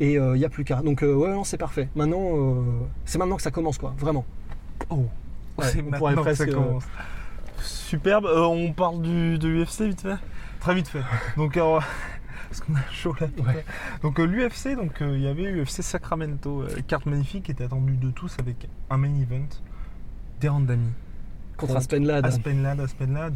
Et 0.00 0.14
il 0.14 0.32
n'y 0.32 0.44
a 0.44 0.48
plus 0.48 0.64
qu'à. 0.64 0.82
Donc 0.82 1.02
euh, 1.04 1.14
ouais, 1.14 1.30
non, 1.30 1.44
c'est 1.44 1.56
parfait. 1.56 1.88
Maintenant, 1.94 2.36
euh, 2.36 2.62
c'est 3.04 3.18
maintenant 3.18 3.36
que 3.36 3.42
ça 3.42 3.50
commence 3.52 3.78
quoi, 3.78 3.94
vraiment. 3.98 4.24
Oh, 4.90 5.06
Ouais, 5.58 5.66
c'est 5.72 5.80
on 5.82 5.90
pourrait 5.92 6.14
maintenant 6.16 6.24
que 6.30 6.34
ça 6.34 6.44
presque, 6.44 6.58
euh, 6.58 6.62
commence. 6.64 6.84
Superbe. 7.60 8.26
Euh, 8.26 8.40
on 8.46 8.72
parle 8.72 9.02
du, 9.02 9.38
de 9.38 9.48
l'UFC 9.48 9.82
vite 9.82 10.00
fait? 10.00 10.16
Très 10.60 10.74
vite 10.74 10.88
fait. 10.88 11.02
Donc, 11.36 11.56
euh, 11.56 11.78
parce 12.52 12.60
qu'on 12.60 12.74
a 12.74 12.82
chaud 12.92 13.14
là. 13.18 13.28
Ouais. 13.38 13.64
Donc 14.02 14.20
euh, 14.20 14.26
l'UFC, 14.26 14.76
donc 14.76 15.00
euh, 15.00 15.16
il 15.16 15.22
y 15.22 15.26
avait 15.26 15.50
UFC 15.50 15.82
Sacramento, 15.82 16.62
euh, 16.62 16.82
carte 16.86 17.06
magnifique 17.06 17.44
qui 17.44 17.52
était 17.52 17.64
attendue 17.64 17.96
de 17.96 18.10
tous 18.10 18.36
avec 18.38 18.68
un 18.90 18.98
main 18.98 19.14
event. 19.20 19.48
Derandami. 20.40 20.90
Contre 21.56 21.72
Contre 21.72 21.76
Aspen 22.80 23.12
Ladd. 23.14 23.34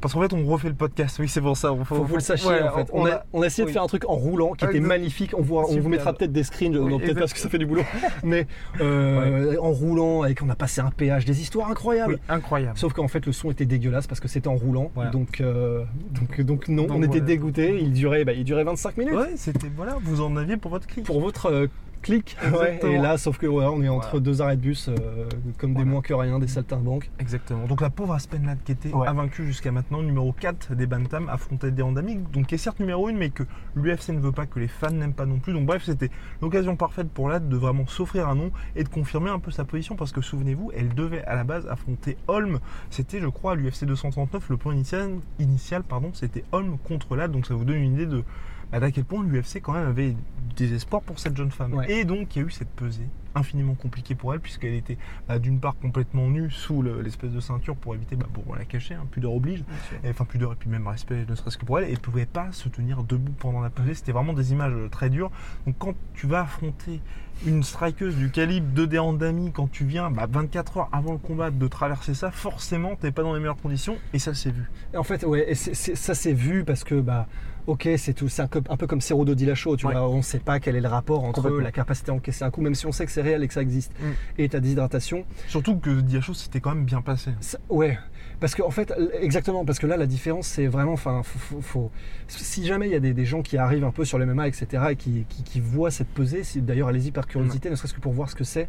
Parce 0.00 0.14
qu'en 0.14 0.22
fait, 0.22 0.32
on 0.32 0.44
refait 0.46 0.68
le 0.68 0.74
podcast. 0.74 1.18
Oui, 1.20 1.28
c'est 1.28 1.40
pour 1.40 1.56
ça. 1.56 1.74
Faut 1.84 2.00
que 2.02 2.06
vous 2.08 2.14
le 2.14 2.20
sachiez 2.20 2.48
Ouais, 2.48 2.62
en 2.62 2.74
fait. 2.76 2.88
On, 2.92 3.04
a, 3.06 3.24
on 3.32 3.42
a 3.42 3.46
essayé 3.46 3.66
de 3.66 3.70
faire 3.72 3.82
un 3.82 3.86
truc 3.86 4.08
en 4.08 4.14
roulant 4.14 4.52
qui 4.52 4.64
était 4.64 4.80
magnifique. 4.80 5.34
On, 5.36 5.42
voit, 5.42 5.70
on 5.70 5.78
vous 5.78 5.88
mettra 5.88 6.12
peut-être 6.12 6.32
des 6.32 6.42
screens, 6.44 6.76
Oui, 6.76 6.98
peut-être 6.98 7.18
parce 7.18 7.32
que 7.32 7.38
ça 7.38 7.48
fait 7.48 7.58
du 7.58 7.66
boulot, 7.66 7.82
mais 8.24 8.46
euh, 8.80 9.56
en 9.60 9.70
roulant, 9.70 10.22
avec 10.22 10.42
on 10.42 10.48
a 10.48 10.54
passé 10.54 10.80
un 10.80 10.90
péage, 10.90 11.24
des 11.24 11.40
histoires 11.40 11.70
incroyables. 11.70 12.14
Oui, 12.14 12.20
incroyable. 12.28 12.78
Sauf 12.78 12.92
qu'en 12.92 13.08
fait 13.08 13.26
le 13.26 13.32
son 13.32 13.50
était 13.50 13.66
dégueulasse 13.66 14.06
parce 14.06 14.20
que 14.20 14.28
c'était 14.28 14.48
en 14.48 14.56
roulant, 14.56 14.90
Voilà. 14.94 15.10
donc, 15.10 15.40
euh, 15.40 15.84
donc 16.12 16.40
donc 16.40 16.68
non, 16.68 16.84
Donc 16.84 16.92
on 16.92 16.98
était 17.02 17.06
voilà. 17.08 17.24
dégoûtés. 17.24 17.78
Il 17.80 17.92
durait, 17.92 18.24
bah, 18.24 18.32
il 18.32 18.44
durait 18.44 18.64
25 18.64 18.96
minutes 18.96 19.14
Ouais, 19.14 19.32
c'était 19.36 19.68
voilà, 19.76 19.96
vous 20.02 20.20
en 20.20 20.36
aviez 20.36 20.56
pour 20.56 20.70
votre 20.70 20.86
clic. 20.86 21.04
pour 21.04 21.20
votre 21.20 21.46
euh, 21.46 21.66
clic. 22.02 22.36
Ouais, 22.52 22.80
et 22.82 22.98
là, 22.98 23.18
sauf 23.18 23.38
que 23.38 23.46
ouais, 23.46 23.64
on 23.66 23.82
est 23.82 23.88
entre 23.88 24.10
Voilà. 24.10 24.20
deux 24.24 24.42
arrêts 24.42 24.56
de 24.56 24.62
bus, 24.62 24.88
euh, 24.88 25.26
comme 25.58 25.74
des 25.74 25.84
moins 25.84 26.00
que 26.02 26.14
rien, 26.14 26.38
des 26.38 26.46
saltimbanques. 26.48 27.10
Exactement. 27.18 27.66
Donc 27.66 27.80
la 27.80 27.90
pauvre 27.90 28.14
Aspen 28.14 28.44
Ladd 28.46 28.58
qui 28.64 28.72
était 28.72 28.92
Ouais. 28.92 29.06
invaincue 29.08 29.44
jusqu'à 29.46 29.70
maintenant, 29.72 30.02
numéro 30.02 30.32
4 30.32 30.74
des 30.74 30.86
Bantam, 30.86 31.28
affrontait 31.28 31.70
Derandami, 31.70 32.16
donc 32.32 32.46
qui 32.46 32.54
est 32.54 32.58
certes 32.58 32.80
numéro 32.80 33.08
1, 33.08 33.12
mais 33.12 33.30
que 33.30 33.42
l'UFC 33.74 34.10
ne 34.10 34.20
veut 34.20 34.32
pas, 34.32 34.46
que 34.46 34.58
les 34.58 34.68
fans 34.68 34.90
n'aiment 34.90 35.12
pas 35.14 35.26
non 35.26 35.38
plus. 35.38 35.52
Donc 35.52 35.66
bref, 35.66 35.82
c'était 35.84 36.10
l'occasion 36.42 36.76
parfaite 36.76 37.10
pour 37.10 37.28
Ladd 37.28 37.48
de 37.48 37.56
vraiment 37.56 37.86
s'offrir 37.86 38.28
un 38.28 38.34
nom 38.34 38.50
et 38.76 38.84
de 38.84 38.88
confirmer 38.88 39.30
un 39.30 39.38
peu 39.38 39.50
sa 39.50 39.64
position, 39.64 39.96
parce 39.96 40.12
que 40.12 40.20
souvenez-vous, 40.20 40.72
elle 40.76 40.94
devait 40.94 41.24
à 41.24 41.34
la 41.34 41.44
base 41.44 41.66
affronter 41.68 42.16
Holm. 42.28 42.60
C'était, 42.90 43.20
je 43.20 43.26
crois, 43.28 43.52
à 43.52 43.54
l'UFC 43.54 43.84
239, 43.84 44.48
le 44.50 44.56
point 44.56 44.74
initial, 44.74 45.10
initial 45.38 45.82
pardon, 45.82 46.10
c'était 46.14 46.44
Holm 46.52 46.78
contre 46.78 47.16
Ladd, 47.16 47.30
donc 47.32 47.46
ça 47.46 47.54
vous 47.54 47.64
donne 47.64 47.76
une 47.76 47.92
idée 47.94 48.06
de 48.06 48.22
bah, 48.72 48.80
d'à 48.80 48.90
quel 48.90 49.04
point 49.04 49.22
l'UFC 49.24 49.60
quand 49.62 49.72
même 49.72 49.88
avait 49.88 50.14
des 50.56 50.72
espoirs 50.74 51.02
pour 51.02 51.18
cette 51.18 51.36
jeune 51.36 51.50
femme. 51.50 51.74
Ouais. 51.74 51.90
Et 51.90 52.04
donc 52.04 52.34
il 52.36 52.40
y 52.40 52.44
a 52.44 52.46
eu 52.48 52.50
cette 52.50 52.70
pesée 52.70 53.06
infiniment 53.36 53.74
compliquée 53.74 54.16
pour 54.16 54.34
elle 54.34 54.40
puisqu'elle 54.40 54.74
était 54.74 54.98
bah, 55.28 55.38
d'une 55.38 55.60
part 55.60 55.76
complètement 55.80 56.28
nue 56.28 56.50
sous 56.50 56.82
le- 56.82 57.00
l'espèce 57.00 57.30
de 57.30 57.38
ceinture 57.38 57.76
pour 57.76 57.94
éviter 57.94 58.16
bah, 58.16 58.26
pour 58.32 58.56
la 58.56 58.64
cacher, 58.64 58.94
hein, 58.94 59.06
pudeur 59.10 59.32
oblige, 59.32 59.62
enfin 60.08 60.24
pudeur 60.24 60.52
et 60.52 60.56
puis 60.56 60.68
même 60.68 60.86
respect 60.88 61.24
ne 61.28 61.34
serait-ce 61.36 61.56
que 61.56 61.64
pour 61.64 61.78
elle, 61.78 61.88
et 61.88 61.92
elle 61.92 62.00
pouvait 62.00 62.26
pas 62.26 62.50
se 62.50 62.68
tenir 62.68 63.04
debout 63.04 63.32
pendant 63.38 63.60
la 63.60 63.70
pesée, 63.70 63.94
c'était 63.94 64.10
vraiment 64.12 64.32
des 64.32 64.50
images 64.52 64.72
euh, 64.74 64.88
très 64.88 65.10
dures. 65.10 65.30
Donc 65.66 65.76
quand 65.78 65.94
tu 66.14 66.26
vas 66.26 66.40
affronter 66.40 67.00
une 67.46 67.62
strikeuse 67.62 68.16
du 68.16 68.30
calibre 68.30 68.74
de 68.74 68.84
Derandami, 68.84 69.52
quand 69.52 69.70
tu 69.70 69.84
viens 69.84 70.10
bah, 70.10 70.26
24 70.28 70.76
heures 70.78 70.88
avant 70.92 71.12
le 71.12 71.18
combat 71.18 71.50
de 71.52 71.68
traverser 71.68 72.14
ça, 72.14 72.32
forcément 72.32 72.96
t'es 72.96 73.12
pas 73.12 73.22
dans 73.22 73.32
les 73.32 73.38
meilleures 73.40 73.56
conditions 73.56 73.96
et 74.12 74.18
ça 74.18 74.34
s'est 74.34 74.50
vu. 74.50 74.68
Et 74.92 74.96
En 74.96 75.04
fait, 75.04 75.24
ouais, 75.24 75.52
et 75.52 75.54
ça 75.54 76.14
s'est 76.14 76.34
vu 76.34 76.64
parce 76.64 76.82
que 76.82 77.00
bah, 77.00 77.28
ok, 77.66 77.88
c'est 77.96 78.12
tout, 78.14 78.28
c'est 78.28 78.42
un, 78.42 78.46
peu- 78.46 78.62
un 78.68 78.76
peu 78.76 78.86
comme 78.86 79.00
Cerudo 79.00 79.34
Dillashaw, 79.34 79.76
tu 79.76 79.86
Ouais. 79.86 79.92
vois, 79.92 80.08
on 80.08 80.18
ne 80.18 80.22
sait 80.22 80.38
pas 80.38 80.60
quel 80.60 80.76
est 80.76 80.80
le 80.80 80.88
rapport 80.88 81.24
entre 81.24 81.50
la 81.60 81.72
capacité 81.72 82.10
à 82.10 82.14
encaisser 82.14 82.44
un 82.44 82.50
coup, 82.50 82.60
même 82.60 82.74
si 82.74 82.86
on 82.86 82.92
sait 82.92 83.06
que 83.06 83.12
c'est 83.12 83.22
réel 83.22 83.42
et 83.42 83.48
que 83.48 83.54
ça 83.54 83.62
existe, 83.62 83.92
Mm. 84.00 84.04
et 84.38 84.48
ta 84.48 84.60
déshydratation. 84.60 85.24
Surtout 85.48 85.76
que 85.76 86.00
Diachos 86.00 86.34
c'était 86.34 86.60
quand 86.60 86.74
même 86.74 86.84
bien 86.84 87.00
passé. 87.02 87.30
Ça- 87.40 87.58
ouais, 87.68 87.98
parce 88.40 88.54
que 88.54 88.62
en 88.62 88.70
fait, 88.70 88.92
exactement, 89.20 89.64
parce 89.64 89.78
que 89.78 89.86
là, 89.86 89.96
la 89.96 90.06
différence, 90.06 90.46
c'est 90.46 90.66
vraiment, 90.66 90.92
enfin, 90.94 91.22
faut, 91.22 91.38
faut- 91.38 91.60
faut- 91.62 91.90
si 92.28 92.66
jamais 92.66 92.86
il 92.86 92.92
y 92.92 92.96
a 92.96 93.00
des, 93.00 93.12
des 93.12 93.24
gens 93.24 93.42
qui 93.42 93.56
arrivent 93.58 93.84
un 93.84 93.90
peu 93.92 94.04
sur 94.04 94.18
le 94.18 94.24
MMA, 94.26 94.48
etc., 94.48 94.66
et 94.90 94.96
qui, 94.96 95.24
qui, 95.28 95.42
qui 95.42 95.60
voient 95.60 95.90
cette 95.90 96.08
pesée, 96.08 96.42
si- 96.44 96.60
d'ailleurs, 96.62 96.88
allez-y 96.88 97.10
par 97.10 97.26
curiosité, 97.26 97.70
ne 97.70 97.74
serait-ce 97.76 97.94
que 97.94 98.00
pour 98.00 98.12
voir 98.12 98.30
ce 98.30 98.34
que 98.34 98.44
c'est. 98.44 98.68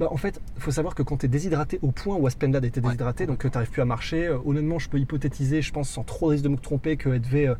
Bah, 0.00 0.08
en 0.10 0.16
fait, 0.16 0.40
il 0.56 0.60
faut 0.62 0.72
savoir 0.72 0.96
que 0.96 1.04
quand 1.04 1.18
tu 1.18 1.26
es 1.26 1.28
déshydraté 1.28 1.78
au 1.82 1.92
point 1.92 2.16
où 2.16 2.26
Aspenlad 2.26 2.64
était 2.64 2.80
Ouais. 2.80 2.86
déshydraté, 2.88 3.26
donc 3.26 3.38
que 3.38 3.46
tu 3.46 3.54
n'arrives 3.54 3.70
plus 3.70 3.82
à 3.82 3.84
marcher, 3.84 4.26
euh, 4.26 4.38
honnêtement, 4.44 4.80
je 4.80 4.88
peux 4.88 4.98
hypothétiser, 4.98 5.62
je 5.62 5.70
pense, 5.72 5.88
sans 5.88 6.02
trop 6.02 6.26
risque 6.26 6.42
de 6.42 6.48
me 6.48 6.56
tromper, 6.56 6.96
qu'elle 6.96 7.20
devait 7.20 7.46
euh, 7.46 7.54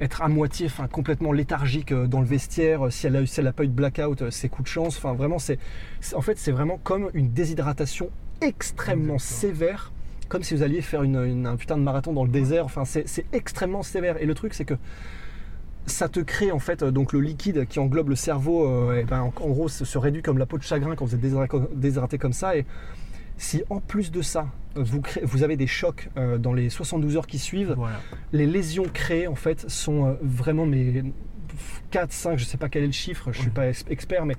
être 0.00 0.22
à 0.22 0.28
moitié, 0.28 0.66
enfin, 0.66 0.88
complètement 0.88 1.32
léthargique 1.32 1.92
euh, 1.92 2.06
dans 2.06 2.20
le 2.20 2.26
vestiaire. 2.26 2.86
Euh, 2.86 2.90
Si 2.90 3.06
elle 3.06 3.16
a, 3.16 3.22
eu- 3.22 3.26
si 3.26 3.40
pas 3.42 3.64
eu 3.64 3.68
de 3.68 3.72
blackout, 3.72 4.22
euh, 4.22 4.30
c'est 4.30 4.48
coup 4.48 4.62
de 4.62 4.68
chance. 4.68 4.96
Enfin, 4.98 5.14
vraiment, 5.14 5.38
c'est, 5.38 5.58
en 6.14 6.20
fait, 6.20 6.38
c'est 6.38 6.52
vraiment 6.52 6.78
comme 6.82 7.10
une 7.14 7.30
déshydratation 7.30 8.10
extrêmement 8.40 9.18
sévère, 9.18 9.92
comme 10.28 10.42
si 10.42 10.54
vous 10.54 10.62
alliez 10.62 10.82
faire 10.82 11.02
une- 11.02 11.24
une- 11.24 11.46
un 11.46 11.56
putain 11.56 11.76
de 11.78 11.82
marathon 11.82 12.12
dans 12.12 12.24
le 12.24 12.30
désert. 12.30 12.64
Enfin, 12.64 12.84
c'est, 12.84 13.06
extrêmement 13.32 13.82
sévère. 13.82 14.20
Et 14.22 14.26
le 14.26 14.34
truc, 14.34 14.54
c'est 14.54 14.64
que 14.64 14.74
ça 15.86 16.08
te 16.08 16.18
crée 16.18 16.50
en 16.50 16.58
fait 16.58 16.82
donc 16.82 17.12
le 17.12 17.20
liquide 17.20 17.64
qui 17.68 17.78
englobe 17.78 18.08
le 18.08 18.16
cerveau 18.16 18.66
euh, 18.68 18.98
et 19.00 19.04
ben, 19.04 19.20
en, 19.20 19.26
en 19.26 19.48
gros 19.50 19.68
se, 19.68 19.98
réduit 19.98 20.20
comme 20.20 20.36
la 20.36 20.44
peau 20.44 20.58
de 20.58 20.64
chagrin 20.64 20.96
quand 20.96 21.04
vous 21.04 21.14
êtes 21.14 21.20
déshydraté, 21.20 21.58
déshydraté 21.76 22.18
comme 22.18 22.32
ça 22.32 22.56
et 22.56 22.66
si 23.36 23.62
en 23.70 23.80
plus 23.80 24.10
de 24.10 24.22
ça 24.22 24.46
vous, 24.74 25.00
créez- 25.00 25.24
vous 25.24 25.42
avez 25.42 25.56
des 25.56 25.66
chocs 25.66 26.10
euh, 26.16 26.38
dans 26.38 26.52
les 26.52 26.68
72 26.70 27.16
heures 27.16 27.26
qui 27.26 27.38
suivent 27.38 27.74
Voilà. 27.76 27.96
les 28.32 28.46
lésions 28.46 28.84
créées 28.92 29.26
en 29.26 29.34
fait 29.34 29.70
sont 29.70 30.06
euh, 30.06 30.14
vraiment 30.22 30.66
mais 30.66 31.02
4, 31.90 32.12
5, 32.12 32.38
je 32.38 32.44
sais 32.44 32.58
pas 32.58 32.68
quel 32.68 32.82
est 32.82 32.86
le 32.86 32.92
chiffre, 32.92 33.32
je 33.32 33.38
suis 33.38 33.46
Ouais. 33.48 33.52
pas 33.54 33.68
ex- 33.68 33.84
expert, 33.88 34.26
mais 34.26 34.34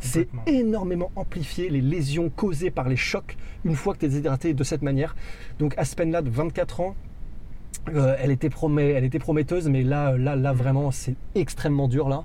C'est 0.00 0.28
énormément 0.46 1.10
amplifié 1.16 1.68
les 1.68 1.82
lésions 1.82 2.30
causées 2.30 2.70
par 2.70 2.88
les 2.88 2.96
chocs 2.96 3.36
une 3.64 3.74
fois 3.76 3.92
que 3.94 3.98
tu 4.00 4.06
es 4.06 4.08
déshydraté 4.08 4.54
de 4.54 4.64
cette 4.64 4.80
manière. 4.82 5.14
Donc 5.58 5.74
Aspenlad, 5.76 6.26
24 6.26 6.80
ans, 6.80 6.94
euh, 7.94 8.16
elle, 8.18 8.30
était 8.30 8.48
promet, 8.48 8.90
elle 8.92 9.04
était 9.04 9.18
prometteuse, 9.18 9.68
mais 9.68 9.82
là, 9.82 10.16
là, 10.16 10.36
là 10.36 10.52
vraiment, 10.54 10.90
c'est 10.90 11.16
extrêmement 11.34 11.88
dur 11.88 12.08
là. 12.08 12.24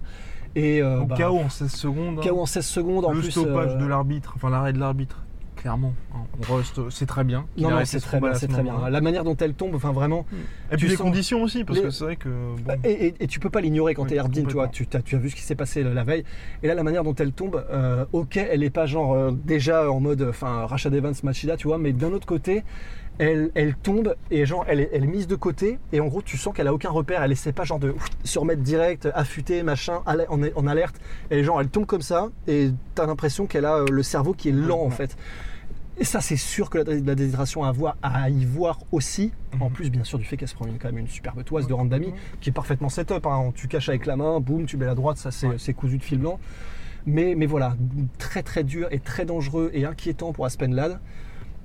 Et 0.56 0.82
euh, 0.82 1.02
bah, 1.04 1.16
KO 1.18 1.38
en 1.40 1.50
16 1.50 1.70
secondes. 1.72 2.20
hein. 2.20 2.28
KO 2.28 2.40
en 2.40 2.46
16 2.46 2.66
secondes 2.66 3.06
en 3.06 3.12
le 3.12 3.20
plus. 3.20 3.32
stoppage 3.32 3.74
euh, 3.74 3.78
de 3.78 3.86
l'arbitre, 3.86 4.34
enfin 4.36 4.50
l'arrêt 4.50 4.72
de 4.74 4.80
l'arbitre, 4.80 5.26
clairement. 5.62 5.94
hein, 6.16 6.20
on 6.50 6.56
reste, 6.56 6.90
c'est 6.90 7.06
très 7.06 7.24
bien. 7.24 7.46
Non, 7.58 7.70
non, 7.70 7.80
c'est 7.86 8.00
ce 8.00 8.06
très 8.06 8.20
bien, 8.20 8.30
à 8.32 8.34
c'est 8.36 8.48
ce 8.48 8.52
très 8.52 8.64
bien. 8.64 8.72
moment-là. 8.74 8.90
La 8.90 9.02
manière 9.02 9.24
dont 9.24 9.36
elle 9.36 9.54
tombe, 9.54 9.76
enfin 9.76 9.92
vraiment. 9.92 10.26
Et 10.72 10.76
tu 10.76 10.78
puis 10.78 10.88
les 10.90 10.96
sens- 10.96 11.04
conditions 11.06 11.44
aussi, 11.44 11.64
parce 11.64 11.78
les- 11.80 11.86
que 11.86 11.90
c'est 11.92 12.04
vrai 12.04 12.16
que 12.16 12.30
bon, 12.30 12.74
Et, 12.84 13.08
et- 13.08 13.14
et 13.20 13.28
tu 13.28 13.40
peux 13.40 13.50
pas 13.50 13.62
l'ignorer 13.62 13.94
quand 13.94 14.04
Oui, 14.04 14.10
t'es 14.10 14.16
Erdine, 14.16 14.48
tu 14.48 14.54
vois. 14.54 14.68
Tu, 14.70 14.88
as, 14.94 15.02
tu 15.02 15.16
as 15.16 15.20
vu 15.20 15.30
ce 15.30 15.36
qui 15.36 15.42
s'est 15.42 15.56
passé 15.56 15.84
la 15.84 16.04
veille. 16.04 16.24
Et 16.64 16.68
là, 16.68 16.74
la 16.76 16.84
manière 16.84 17.04
dont 17.04 17.16
elle 17.16 17.32
tombe, 17.34 17.64
euh, 17.72 18.06
ok, 18.14 18.38
elle 18.38 18.64
est 18.64 18.70
pas 18.70 18.86
genre 18.86 19.14
euh, 19.14 19.32
déjà 19.32 19.92
en 19.92 20.00
mode, 20.00 20.22
enfin, 20.30 20.66
Rashad 20.66 20.94
Evans, 20.94 21.14
Machida, 21.24 21.58
tu 21.58 21.68
vois, 21.68 21.78
mais 21.78 21.92
d'un 21.94 22.12
autre 22.14 22.26
côté, 22.28 22.64
elle, 23.20 23.52
elle 23.54 23.76
tombe 23.76 24.16
et 24.32 24.46
genre, 24.46 24.66
elle 24.68 24.80
est, 24.80 24.90
elle 24.94 25.04
est 25.04 25.08
mise 25.08 25.28
de 25.28 25.36
côté. 25.36 25.78
Et 25.94 26.00
en 26.00 26.08
gros, 26.08 26.22
tu 26.22 26.38
sens 26.38 26.54
qu'elle 26.56 26.68
a 26.68 26.74
aucun 26.74 26.90
repère. 26.90 27.22
Elle 27.22 27.32
essaie 27.32 27.52
pas 27.52 27.64
genre 27.66 27.80
de 27.80 27.94
se 28.24 28.40
remettre 28.40 28.62
direct, 28.64 29.08
affûter, 29.14 29.62
machin, 29.62 30.02
en, 30.06 30.44
en 30.56 30.68
alerte. 30.68 30.96
Et 31.30 31.44
genre, 31.44 31.62
elle 31.62 31.70
tombe 31.70 31.86
comme 31.86 32.02
ça. 32.02 32.30
Et 32.48 32.72
t'as 32.96 33.06
l'impression 33.06 33.46
qu'elle 33.46 33.66
a 33.66 33.76
euh, 33.76 33.86
le 33.92 34.02
cerveau 34.04 34.34
qui 34.34 34.50
est 34.50 34.54
lent 34.54 34.82
en 34.82 34.90
fait. 34.90 35.16
Et 36.02 36.06
ça, 36.06 36.22
c'est 36.22 36.38
sûr 36.38 36.70
que 36.70 36.78
la, 36.78 36.86
la 36.96 37.14
déshydratation 37.16 37.66
à, 37.66 37.74
voir, 37.74 37.98
à 38.02 38.30
y 38.30 38.46
voir 38.46 38.80
aussi. 38.94 39.34
En 39.60 39.66
Mhm. 39.68 39.74
plus, 39.74 39.90
bien 39.90 40.06
sûr, 40.06 40.18
du 40.18 40.24
fait 40.24 40.38
qu'elle 40.38 40.48
se 40.48 40.56
prend 40.56 40.66
une, 40.66 40.78
quand 40.80 40.88
même 40.88 41.00
une 41.00 41.10
superbe 41.10 41.44
toise 41.44 41.68
de 41.68 41.74
Randami 41.74 42.14
qui 42.40 42.50
est 42.50 42.54
parfaitement 42.54 42.88
setup. 42.88 43.26
Hein. 43.26 43.52
Tu 43.54 43.68
caches 43.68 43.90
avec 43.90 44.06
la 44.06 44.16
main, 44.16 44.40
boum, 44.40 44.66
tu 44.66 44.78
mets 44.78 44.86
la 44.86 44.96
droite, 44.96 45.18
ça 45.18 45.30
c'est 45.32 45.48
Ouais. 45.48 45.56
c'est 45.58 45.74
cousu 45.74 45.98
de 45.98 46.04
fil 46.04 46.20
blanc. 46.20 46.40
Mais, 47.06 47.34
mais 47.36 47.48
voilà, 47.48 47.76
très 48.18 48.44
très 48.44 48.64
dur 48.64 48.88
et 48.92 49.00
très 49.00 49.26
dangereux 49.26 49.72
et 49.74 49.84
inquiétant 49.86 50.32
pour 50.32 50.46
Aspenlad. 50.46 51.00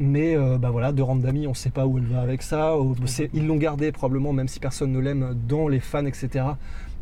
Mais 0.01 0.37
euh, 0.37 0.59
bah 0.59 0.71
voilà, 0.71 0.93
de 0.93 1.03
Randami, 1.03 1.47
on 1.47 1.51
ne 1.51 1.55
sait 1.55 1.71
pas 1.71 1.87
où 1.87 1.99
elle 1.99 2.07
va 2.07 2.21
avec 2.21 2.43
ça. 2.43 2.75
C'est- 3.07 3.31
Ils 3.33 3.47
l'ont 3.47 3.57
gardé 3.57 3.93
probablement, 3.93 4.33
même 4.33 4.49
si 4.49 4.59
personne 4.61 4.93
ne 4.93 4.99
l'aime, 4.99 5.37
dans 5.49 5.69
les 5.69 5.81
fans, 5.81 6.05
etc. 6.07 6.45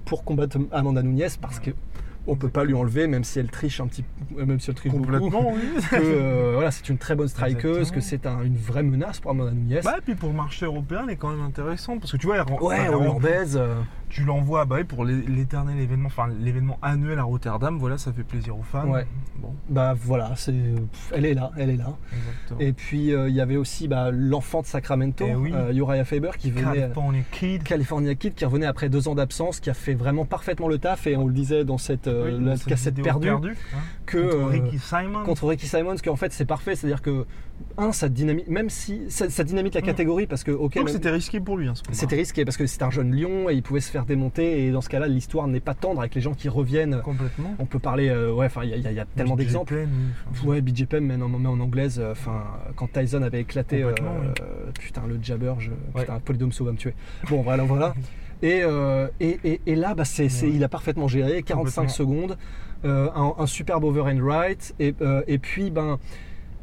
pour 0.04 0.24
combattre 0.24 0.58
Amanda 0.72 1.02
Nunes 1.02 1.26
parce 1.40 1.58
que 1.60 1.70
on 2.26 2.36
peut 2.36 2.48
pas 2.48 2.62
lui 2.62 2.74
enlever, 2.74 3.08
même 3.08 3.24
si 3.24 3.40
elle 3.40 3.50
triche 3.50 3.80
un 3.80 3.88
petit, 3.88 4.04
même 4.36 4.60
si 4.60 4.70
elle 4.70 4.76
triche 4.76 4.92
beaucoup, 4.92 5.04
complètement, 5.06 5.52
oui. 5.54 5.60
que 5.90 5.96
euh, 5.96 6.50
voilà, 6.54 6.70
c'est 6.70 6.88
une 6.88 6.98
très 6.98 7.16
bonne 7.16 7.26
strikeuse, 7.26 7.90
que 7.90 8.00
c'est 8.00 8.26
un- 8.26 8.42
une 8.42 8.56
vraie 8.56 8.84
menace 8.84 9.18
pour 9.18 9.32
Amanda 9.32 9.50
Nunes. 9.52 9.80
Bah, 9.82 9.96
et 9.98 10.02
puis 10.02 10.14
pour 10.14 10.28
le 10.28 10.36
marché 10.36 10.66
européen, 10.66 11.00
elle 11.04 11.14
est 11.14 11.16
quand 11.16 11.30
même 11.30 11.40
intéressante 11.44 11.98
parce 12.00 12.12
que 12.12 12.16
tu 12.18 12.26
vois, 12.28 12.36
elle, 12.36 12.62
ouais, 12.62 12.76
elle 12.86 12.94
euh, 13.56 13.74
tu 14.12 14.24
l'envoies 14.24 14.64
bah, 14.66 14.76
pour 14.86 15.04
l'é- 15.04 15.24
l'éternel 15.26 15.78
événement, 15.80 16.06
enfin 16.08 16.28
l'événement 16.40 16.78
annuel 16.82 17.18
à 17.18 17.22
Rotterdam. 17.22 17.78
Voilà, 17.78 17.96
ça 17.96 18.12
fait 18.12 18.22
plaisir 18.24 18.56
aux 18.58 18.62
fans. 18.62 18.86
Ouais. 18.86 19.06
Bon, 19.38 19.54
bah 19.70 19.94
voilà, 19.98 20.32
c'est, 20.36 20.54
elle 21.12 21.24
est 21.24 21.34
là, 21.34 21.50
elle 21.56 21.70
est 21.70 21.76
là. 21.76 21.96
exactement. 22.14 22.60
Et 22.60 22.72
puis 22.74 23.14
euh, 23.14 23.28
il 23.30 23.34
y 23.34 23.40
avait 23.40 23.56
aussi 23.56 23.88
bah, 23.88 24.10
l'enfant 24.12 24.60
de 24.60 24.66
Sacramento, 24.66 25.24
Eh 25.26 25.34
oui. 25.34 25.52
euh, 25.54 25.72
Uriah 25.72 26.04
Faber, 26.04 26.30
qui 26.38 26.50
venait. 26.50 26.80
California 26.80 27.22
Kid. 27.32 27.62
California 27.62 28.14
Kid 28.14 28.34
qui 28.34 28.44
revenait 28.44 28.66
après 28.66 28.88
deux 28.90 29.08
ans 29.08 29.14
d'absence, 29.14 29.60
qui 29.60 29.70
a 29.70 29.74
fait 29.74 29.94
vraiment 29.94 30.26
parfaitement 30.26 30.68
le 30.68 30.76
taf 30.78 31.06
et 31.06 31.16
on 31.16 31.26
le 31.26 31.32
disait 31.32 31.64
dans 31.64 31.78
cette, 31.78 32.06
euh, 32.06 32.36
Oui, 32.38 32.44
la 32.44 32.56
cette 32.56 32.66
cassette 32.68 33.02
perdue 33.02 33.30
hein, 33.30 33.40
que 34.06 34.18
contre 34.18 34.36
euh, 34.36 34.46
Ricky 34.46 34.78
Simon. 34.78 35.22
contre 35.24 35.46
Ricky 35.48 35.66
Simons 35.66 35.96
qu'en 36.04 36.16
fait 36.16 36.32
c'est 36.32 36.44
parfait, 36.44 36.76
c'est-à-dire 36.76 37.00
que 37.02 37.24
un 37.78 37.92
ça 37.92 38.08
dynamite 38.08 38.48
même 38.48 38.68
si 38.70 39.02
ça, 39.08 39.30
ça 39.30 39.44
dynamite 39.44 39.74
la 39.74 39.80
Mm. 39.80 39.84
catégorie 39.84 40.26
parce 40.26 40.42
que 40.44 40.50
ok 40.50 40.74
Donc 40.76 40.88
c'était 40.90 41.10
risqué 41.10 41.40
pour 41.40 41.56
lui. 41.56 41.68
Hein, 41.68 41.74
c'était 41.92 42.16
risqué 42.16 42.44
parce 42.44 42.56
que 42.56 42.66
c'est 42.66 42.82
un 42.82 42.90
jeune 42.90 43.14
lion 43.14 43.48
et 43.48 43.54
il 43.54 43.62
pouvait 43.62 43.80
se 43.80 43.90
faire 43.90 44.01
démonter 44.04 44.64
et 44.66 44.70
dans 44.70 44.80
ce 44.80 44.88
cas-là 44.88 45.06
l'histoire 45.08 45.46
n'est 45.48 45.60
pas 45.60 45.74
tendre 45.74 46.00
avec 46.00 46.14
les 46.14 46.20
gens 46.20 46.34
qui 46.34 46.48
reviennent. 46.48 47.00
complètement. 47.02 47.54
On 47.58 47.66
peut 47.66 47.78
parler 47.78 48.08
euh, 48.08 48.32
ouais 48.32 48.46
enfin 48.46 48.62
il 48.64 48.70
y, 48.70 48.74
a- 48.86 48.90
y 48.90 48.94
y 48.94 49.02
tellement 49.16 49.36
d'exemples. 49.36 49.74
Oui, 50.44 50.48
Ouais, 50.48 50.60
BJ 50.60 50.86
Penn, 50.86 51.04
mais 51.04 51.22
en, 51.22 51.28
mais 51.28 51.48
en 51.48 51.60
anglaise, 51.60 51.98
euh, 52.00 52.12
enfin, 52.12 52.42
quand 52.76 52.92
Tyson 52.92 53.22
avait 53.22 53.40
éclaté, 53.40 53.82
euh, 53.82 53.92
oui. 54.00 54.42
putain, 54.80 55.02
le 55.08 55.18
jabber, 55.22 55.54
je, 55.58 55.70
Ouais. 55.70 56.02
putain, 56.02 56.18
Polydome 56.20 56.50
va 56.60 56.72
me 56.72 56.76
tuer. 56.76 56.94
Bon, 57.28 57.42
voilà, 57.42 57.62
voilà. 57.64 57.94
Et, 58.42 58.62
euh, 58.64 59.06
et, 59.20 59.38
et- 59.44 59.60
et 59.66 59.74
là, 59.76 59.94
bah, 59.94 60.04
c'est, 60.04 60.28
c'est- 60.28 60.46
Ouais. 60.46 60.52
il 60.56 60.64
a 60.64 60.68
parfaitement 60.68 61.06
géré, 61.06 61.44
45 61.44 61.82
Complètement. 61.82 61.88
secondes, 61.88 62.38
un, 62.84 63.34
un 63.38 63.46
superbe 63.46 63.84
over 63.84 64.00
and 64.02 64.18
right, 64.20 64.74
et, 64.80 64.94
et 65.28 65.38
puis, 65.38 65.70
ben, 65.70 65.98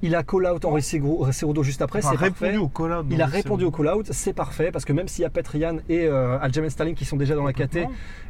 il 0.02 0.16
a 0.16 0.24
call 0.24 0.46
out 0.48 0.66
Henri 0.66 0.82
Cerudo 0.82 1.64
juste 1.64 1.82
après, 1.82 2.00
enfin, 2.00 2.12
c'est 2.12 2.18
répondu 2.24 2.40
parfait. 2.40 2.58
au 2.58 2.68
call-out. 2.68 3.06
Il 3.10 3.22
a 3.22 3.26
répondu 3.26 3.66
au 3.66 3.72
série. 3.72 3.88
call 3.88 3.98
out, 3.98 4.08
c'est 4.12 4.34
parfait, 4.34 4.72
parce 4.72 4.86
que 4.86 4.94
même 4.94 5.08
s'il 5.08 5.24
y 5.24 5.26
a 5.26 5.30
Petrian 5.30 5.78
et 5.90 6.06
euh, 6.06 6.40
Aljamain 6.40 6.70
Sterling 6.70 6.96
qui 6.96 7.06
sont 7.06 7.18
déjà 7.18 7.36
dans 7.36 7.44
la 7.46 7.54
KT, 7.54 7.80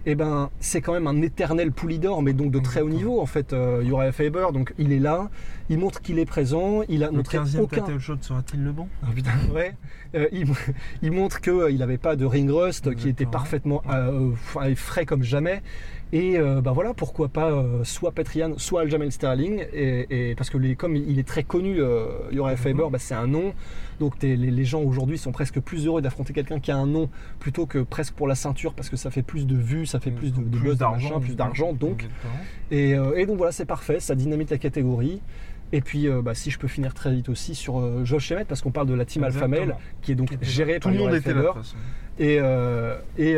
et 0.06 0.16
ben 0.16 0.50
c'est 0.60 0.82
quand 0.82 0.94
même 0.94 1.08
un 1.08 1.22
éternel 1.22 1.72
poulidor, 1.72 2.22
mais 2.22 2.34
donc 2.34 2.52
de 2.52 2.60
très 2.60 2.82
haut 2.82 2.90
niveau 2.90 3.20
en 3.22 3.26
fait. 3.26 3.54
Euh, 3.54 3.84
Uriah 3.84 4.12
Faber, 4.12 4.48
donc 4.54 4.74
il 4.78 4.92
est 4.92 5.00
là, 5.00 5.30
il 5.70 5.78
montre 5.78 6.02
qu'il 6.02 6.20
est 6.20 6.26
présent, 6.26 6.82
il 6.90 7.04
a 7.04 7.08
Le 7.08 7.18
montré 7.18 7.38
15e 7.38 7.60
aucun. 7.60 7.86
sera-t-il 8.22 8.64
le 8.64 8.72
bon? 8.72 8.88
Ah, 9.04 9.08
putain, 9.14 9.32
ouais. 9.54 9.76
Euh, 10.16 10.28
il, 10.32 10.48
il 11.02 11.12
montre 11.12 11.42
qu'il 11.42 11.78
n'avait 11.78 11.98
pas 11.98 12.16
de 12.16 12.26
ring 12.26 12.50
rust, 12.50 12.96
qu'il 12.96 13.10
était 13.10 13.26
parfaitement 13.26 13.82
euh, 13.92 14.32
frais 14.76 15.06
comme 15.06 15.24
jamais. 15.24 15.62
Et 16.12 16.40
euh, 16.40 16.60
bah 16.60 16.72
voilà, 16.72 16.96
pourquoi 16.96 17.28
pas 17.28 17.52
euh, 17.52 17.84
soit 17.84 18.12
Petrian, 18.12 18.54
soit 18.58 18.82
Aljamain 18.82 19.12
Sterling. 19.12 19.64
Et, 19.74 20.30
et 20.32 20.36
parce 20.36 20.50
que 20.50 20.58
les, 20.58 20.76
comme 20.76 20.96
il 20.96 21.20
est 21.20 21.28
très 21.28 21.44
connu, 21.44 21.59
euh, 21.66 22.08
Uriah 22.32 22.56
Faber, 22.56 22.86
bah, 22.92 23.00
c'est 23.00 23.16
un 23.16 23.28
nom. 23.28 23.54
Donc 24.00 24.22
les, 24.22 24.38
les 24.38 24.66
gens 24.66 24.82
aujourd'hui 24.82 25.18
sont 25.18 25.32
presque 25.32 25.60
plus 25.60 25.86
heureux 25.86 26.01
d'affronter 26.01 26.32
quelqu'un 26.32 26.60
qui 26.60 26.72
a 26.72 26.78
un 26.78 26.88
nom 26.88 27.10
plutôt 27.39 27.66
que 27.66 27.80
presque 27.80 28.13
pour 28.13 28.28
la 28.28 28.36
ceinture 28.36 28.74
parce 28.74 28.89
que 28.89 28.96
ça 28.96 29.12
fait 29.12 29.24
plus 29.24 29.46
de 29.46 29.56
vues, 29.56 29.86
ça 29.86 30.00
fait 30.00 30.12
plus 30.12 30.32
de, 30.32 30.42
de 30.42 30.58
buzz, 30.58 30.80
machin, 30.80 31.20
plus 31.20 31.36
d'argent. 31.36 31.74
Donc 31.74 32.08
et, 32.72 32.94
euh, 32.96 33.18
et 33.18 33.25
donc 33.25 33.38
voilà, 33.38 33.51
c'est 33.51 33.66
parfait, 33.66 34.00
ça 34.00 34.16
dynamite 34.16 34.51
la 34.51 34.58
catégorie. 34.58 35.22
Et 35.72 35.82
puis, 35.82 36.08
euh, 36.08 36.22
bah, 36.22 36.34
si 36.34 36.50
je 36.50 36.58
peux 36.58 36.68
finir 36.68 36.94
très 36.94 37.13
vite 37.13 37.30
aussi 37.30 37.54
sur 37.54 37.80
euh, 37.80 38.04
Josh 38.04 38.34
parce 38.48 38.62
qu'on 38.62 38.72
parle 38.72 38.88
de 38.88 38.96
la 38.96 39.06
team 39.06 39.24
Alpha 39.24 39.48
Male, 39.48 39.75
qui 40.01 40.12
est 40.12 40.16
donc 40.16 40.36
gérée 40.42 40.80
Tout 40.80 40.89
par 40.89 40.92
le 40.94 40.98
monde 40.98 41.13
était 41.13 41.34
là. 41.34 41.54
Et, 42.18 42.38
euh, 42.39 42.98
et, 43.18 43.38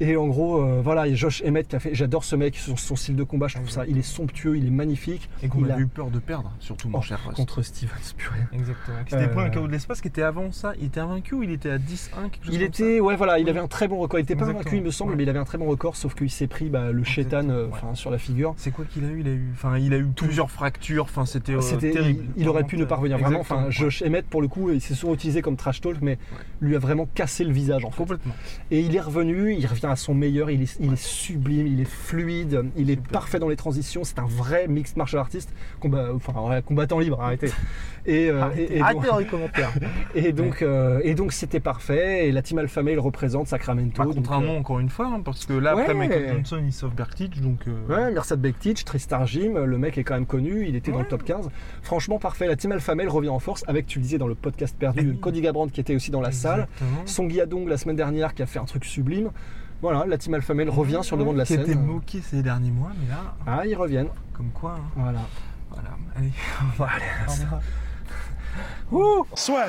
et 0.00 0.16
en 0.16 0.26
gros, 0.28 0.58
euh, 0.62 0.80
voilà, 0.82 1.06
il 1.06 1.10
y 1.10 1.12
a 1.12 1.16
Josh 1.16 1.42
Emmett 1.46 1.66
qui 1.68 1.76
a 1.76 1.80
fait. 1.80 1.94
J'adore 1.94 2.24
ce 2.24 2.36
mec, 2.36 2.56
son, 2.56 2.76
son 2.76 2.96
style 2.96 3.16
de 3.16 3.22
combat, 3.24 3.48
je 3.48 3.56
trouve 3.56 3.68
ça. 3.70 3.84
Il 3.86 3.98
est 3.98 4.02
somptueux, 4.02 4.56
il 4.56 4.66
est 4.66 4.70
magnifique. 4.70 5.28
Et 5.42 5.48
qu'on 5.48 5.64
Il 5.64 5.70
a 5.70 5.74
a- 5.74 5.78
eu 5.78 5.86
peur 5.86 6.10
de 6.10 6.18
perdre, 6.18 6.52
surtout 6.60 6.88
mon 6.88 6.98
Oh, 6.98 7.02
cher 7.02 7.18
Rust. 7.24 7.36
Contre 7.36 7.62
Stevens, 7.62 8.14
purée. 8.16 8.38
Exactement. 8.52 8.96
Qui 9.04 9.10
s'était 9.12 9.28
pris 9.28 9.40
Euh, 9.40 9.44
un 9.46 9.50
KO 9.50 9.66
de 9.66 9.72
l'espace 9.72 10.00
qui 10.00 10.08
était 10.08 10.22
avant 10.22 10.52
ça? 10.52 10.72
Il 10.78 10.86
était 10.86 11.00
invaincu 11.00 11.34
ou 11.34 11.42
il 11.42 11.50
était 11.50 11.70
à 11.70 11.78
10-1 11.78 12.28
quelque 12.30 12.44
chose 12.46 12.54
Il 12.54 12.58
comme 12.60 12.68
était, 12.68 13.00
ouais, 13.00 13.16
voilà, 13.16 13.38
il 13.38 13.44
Oui. 13.44 13.50
avait 13.50 13.60
un 13.60 13.68
très 13.68 13.88
bon 13.88 13.98
record. 13.98 14.20
Il 14.20 14.22
était 14.22 14.34
pas 14.34 14.40
Exactement. 14.42 14.62
vaincu, 14.64 14.76
il 14.76 14.82
me 14.82 14.90
semble, 14.90 15.10
Ouais. 15.12 15.16
mais 15.16 15.22
il 15.24 15.28
avait 15.28 15.38
un 15.38 15.44
très 15.44 15.58
bon 15.58 15.66
record, 15.66 15.96
sauf 15.96 16.14
qu'il 16.14 16.30
s'est 16.30 16.46
pris 16.46 16.68
bah, 16.68 16.92
le 16.92 17.02
chétan 17.04 17.48
euh, 17.48 17.66
ouais. 17.66 17.72
sur 17.94 18.10
la 18.10 18.18
figure. 18.18 18.54
C'est 18.56 18.70
quoi 18.70 18.84
qu'il 18.84 19.04
a 19.04 19.08
eu? 19.08 19.20
Il 19.20 19.28
a 19.28 19.32
eu, 19.32 19.48
enfin, 19.52 19.78
il 19.78 19.92
a 19.92 19.98
eu 19.98 20.06
plusieurs 20.06 20.50
fractures. 20.50 21.04
Enfin, 21.04 21.26
c'était 21.26 21.52
euh, 21.54 21.60
C'était- 21.60 21.90
terrible. 21.90 22.24
il, 22.36 22.42
il 22.42 22.48
aurait 22.48 22.64
pu 22.64 22.76
ne 22.76 22.84
pas 22.84 22.96
revenir 22.96 23.18
vraiment. 23.18 23.40
Enfin, 23.40 23.66
Josh 23.70 24.02
Emmett, 24.02 24.26
pour 24.26 24.42
le 24.42 24.48
coup, 24.48 24.70
il 24.70 24.80
s'est 24.80 24.94
souvent 24.94 25.14
utilisé 25.14 25.42
comme 25.42 25.56
trash 25.56 25.80
talk, 25.80 25.96
mais 26.02 26.18
lui 26.60 26.76
a 26.76 26.78
vraiment 26.78 27.06
cassé 27.14 27.44
le 27.44 27.52
visage 27.52 27.84
en 27.84 27.90
fait. 27.90 27.96
Complètement. 27.98 28.34
Et 28.70 28.80
il 28.80 28.94
est 28.94 29.00
revenu, 29.00 29.54
il 29.54 29.66
revient 29.66 29.86
à 29.90 29.96
son 29.96 30.14
meilleur, 30.14 30.50
il 30.50 30.62
est, 30.62 30.76
il 30.80 30.92
est 30.92 30.96
sublime, 31.02 31.66
il 31.66 31.80
est 31.80 31.88
fluide, 31.88 32.64
il 32.76 32.90
est 32.90 32.94
Super. 32.94 33.10
parfait 33.12 33.38
dans 33.38 33.48
les 33.48 33.56
transitions, 33.56 34.04
c'est 34.04 34.18
un 34.18 34.26
vrai 34.26 34.68
mixed 34.68 34.96
martial 34.96 35.20
artist, 35.20 35.52
combat, 35.80 36.08
enfin 36.14 36.60
combattant 36.62 36.98
libre, 36.98 37.20
arrêtez. 37.20 37.50
Et, 38.06 38.30
euh, 38.30 38.48
et- 38.56 38.76
et 38.76 38.78
donc- 38.78 38.82
Arrêtez 38.84 39.06
dans 39.08 39.18
les 39.18 39.26
commentaires. 39.26 39.70
et 40.14 40.32
donc, 40.32 40.62
euh, 40.62 41.00
et 41.04 41.14
donc 41.14 41.32
c'était 41.32 41.60
parfait, 41.60 42.28
et 42.28 42.32
la 42.32 42.40
team 42.40 42.56
Alpha 42.58 42.82
Male 42.82 42.98
représente 43.00 43.48
Sacramento. 43.48 44.02
Contrairement 44.02 44.54
euh, 44.54 44.58
encore 44.60 44.78
une 44.78 44.88
fois, 44.88 45.08
hein, 45.08 45.20
parce 45.22 45.44
que 45.44 45.52
là, 45.52 45.72
après 45.72 45.88
Ouais. 45.88 45.94
Michael 45.94 46.32
Johnson, 46.36 46.62
il 46.64 46.72
sauve 46.72 46.94
Bertich, 46.94 47.38
donc. 47.42 47.66
Ouais, 47.90 48.10
Mirsad 48.10 48.40
Bektic, 48.40 48.82
Tristar 48.86 49.26
Jim, 49.26 49.62
le 49.62 49.76
mec 49.78 49.98
est 49.98 50.04
quand 50.04 50.14
même 50.14 50.24
connu, 50.24 50.64
il 50.66 50.74
était 50.74 50.90
dans 50.90 51.00
le 51.00 51.06
top 51.06 51.22
15. 51.22 51.50
Franchement, 51.82 52.18
parfait. 52.18 52.46
La 52.46 52.56
team 52.56 52.72
Alpha 52.72 52.94
Male 52.94 53.08
revient 53.10 53.28
en 53.28 53.40
force 53.40 53.62
avec, 53.68 53.86
tu 53.86 53.98
le 53.98 54.04
disais 54.04 54.16
dans 54.18 54.26
le 54.28 54.34
podcast 54.34 54.74
perdu. 54.78 55.16
Cody 55.20 55.42
Garbrandt 55.42 55.70
qui 55.74 55.80
était 55.80 55.94
aussi 55.94 56.10
dans 56.10 56.22
la 56.22 56.32
salle. 56.32 56.66
Exactement. 56.80 57.02
Son 57.06 57.28
Adong 57.42 57.68
la 57.68 57.76
semaine 57.76 57.96
dernière 57.96 58.32
qui 58.32 58.42
a 58.42 58.46
fait 58.46 58.58
un 58.58 58.64
truc 58.64 58.86
sublime. 58.86 59.30
Voilà, 59.80 60.04
la 60.06 60.18
team 60.18 60.34
Alpha 60.34 60.54
Male 60.54 60.70
revient 60.70 61.00
sur 61.02 61.16
le 61.16 61.22
devant 61.22 61.32
de 61.32 61.38
la 61.38 61.44
qui 61.44 61.52
scène. 61.54 61.62
était 61.62 61.74
moqué 61.76 62.20
ces 62.20 62.42
derniers 62.42 62.70
mois, 62.72 62.90
mais 63.00 63.08
là, 63.08 63.34
Ah, 63.46 63.64
ils 63.66 63.76
reviennent. 63.76 64.08
comme 64.32 64.50
quoi. 64.50 64.72
hein. 64.72 64.90
Voilà. 64.96 65.20
Voilà, 65.70 65.90
allez, 66.16 66.32
on 66.62 66.82
va 66.82 66.88
Allez, 66.94 67.04
Au 67.26 67.30
ça- 67.30 67.44
revoir. 67.44 67.60
Ouh 68.90 69.26
Soit. 69.34 69.66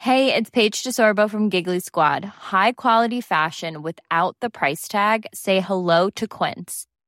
Hey, 0.00 0.32
it's 0.34 0.48
Paige 0.48 0.82
DeSorbo 0.84 1.28
from 1.28 1.48
Giggly 1.50 1.80
Squad. 1.80 2.24
High 2.24 2.72
quality 2.72 3.20
fashion 3.20 3.82
without 3.82 4.36
the 4.40 4.48
price 4.48 4.86
tag. 4.88 5.26
Say 5.34 5.60
hello 5.60 6.08
to 6.10 6.26
Quince. 6.28 6.86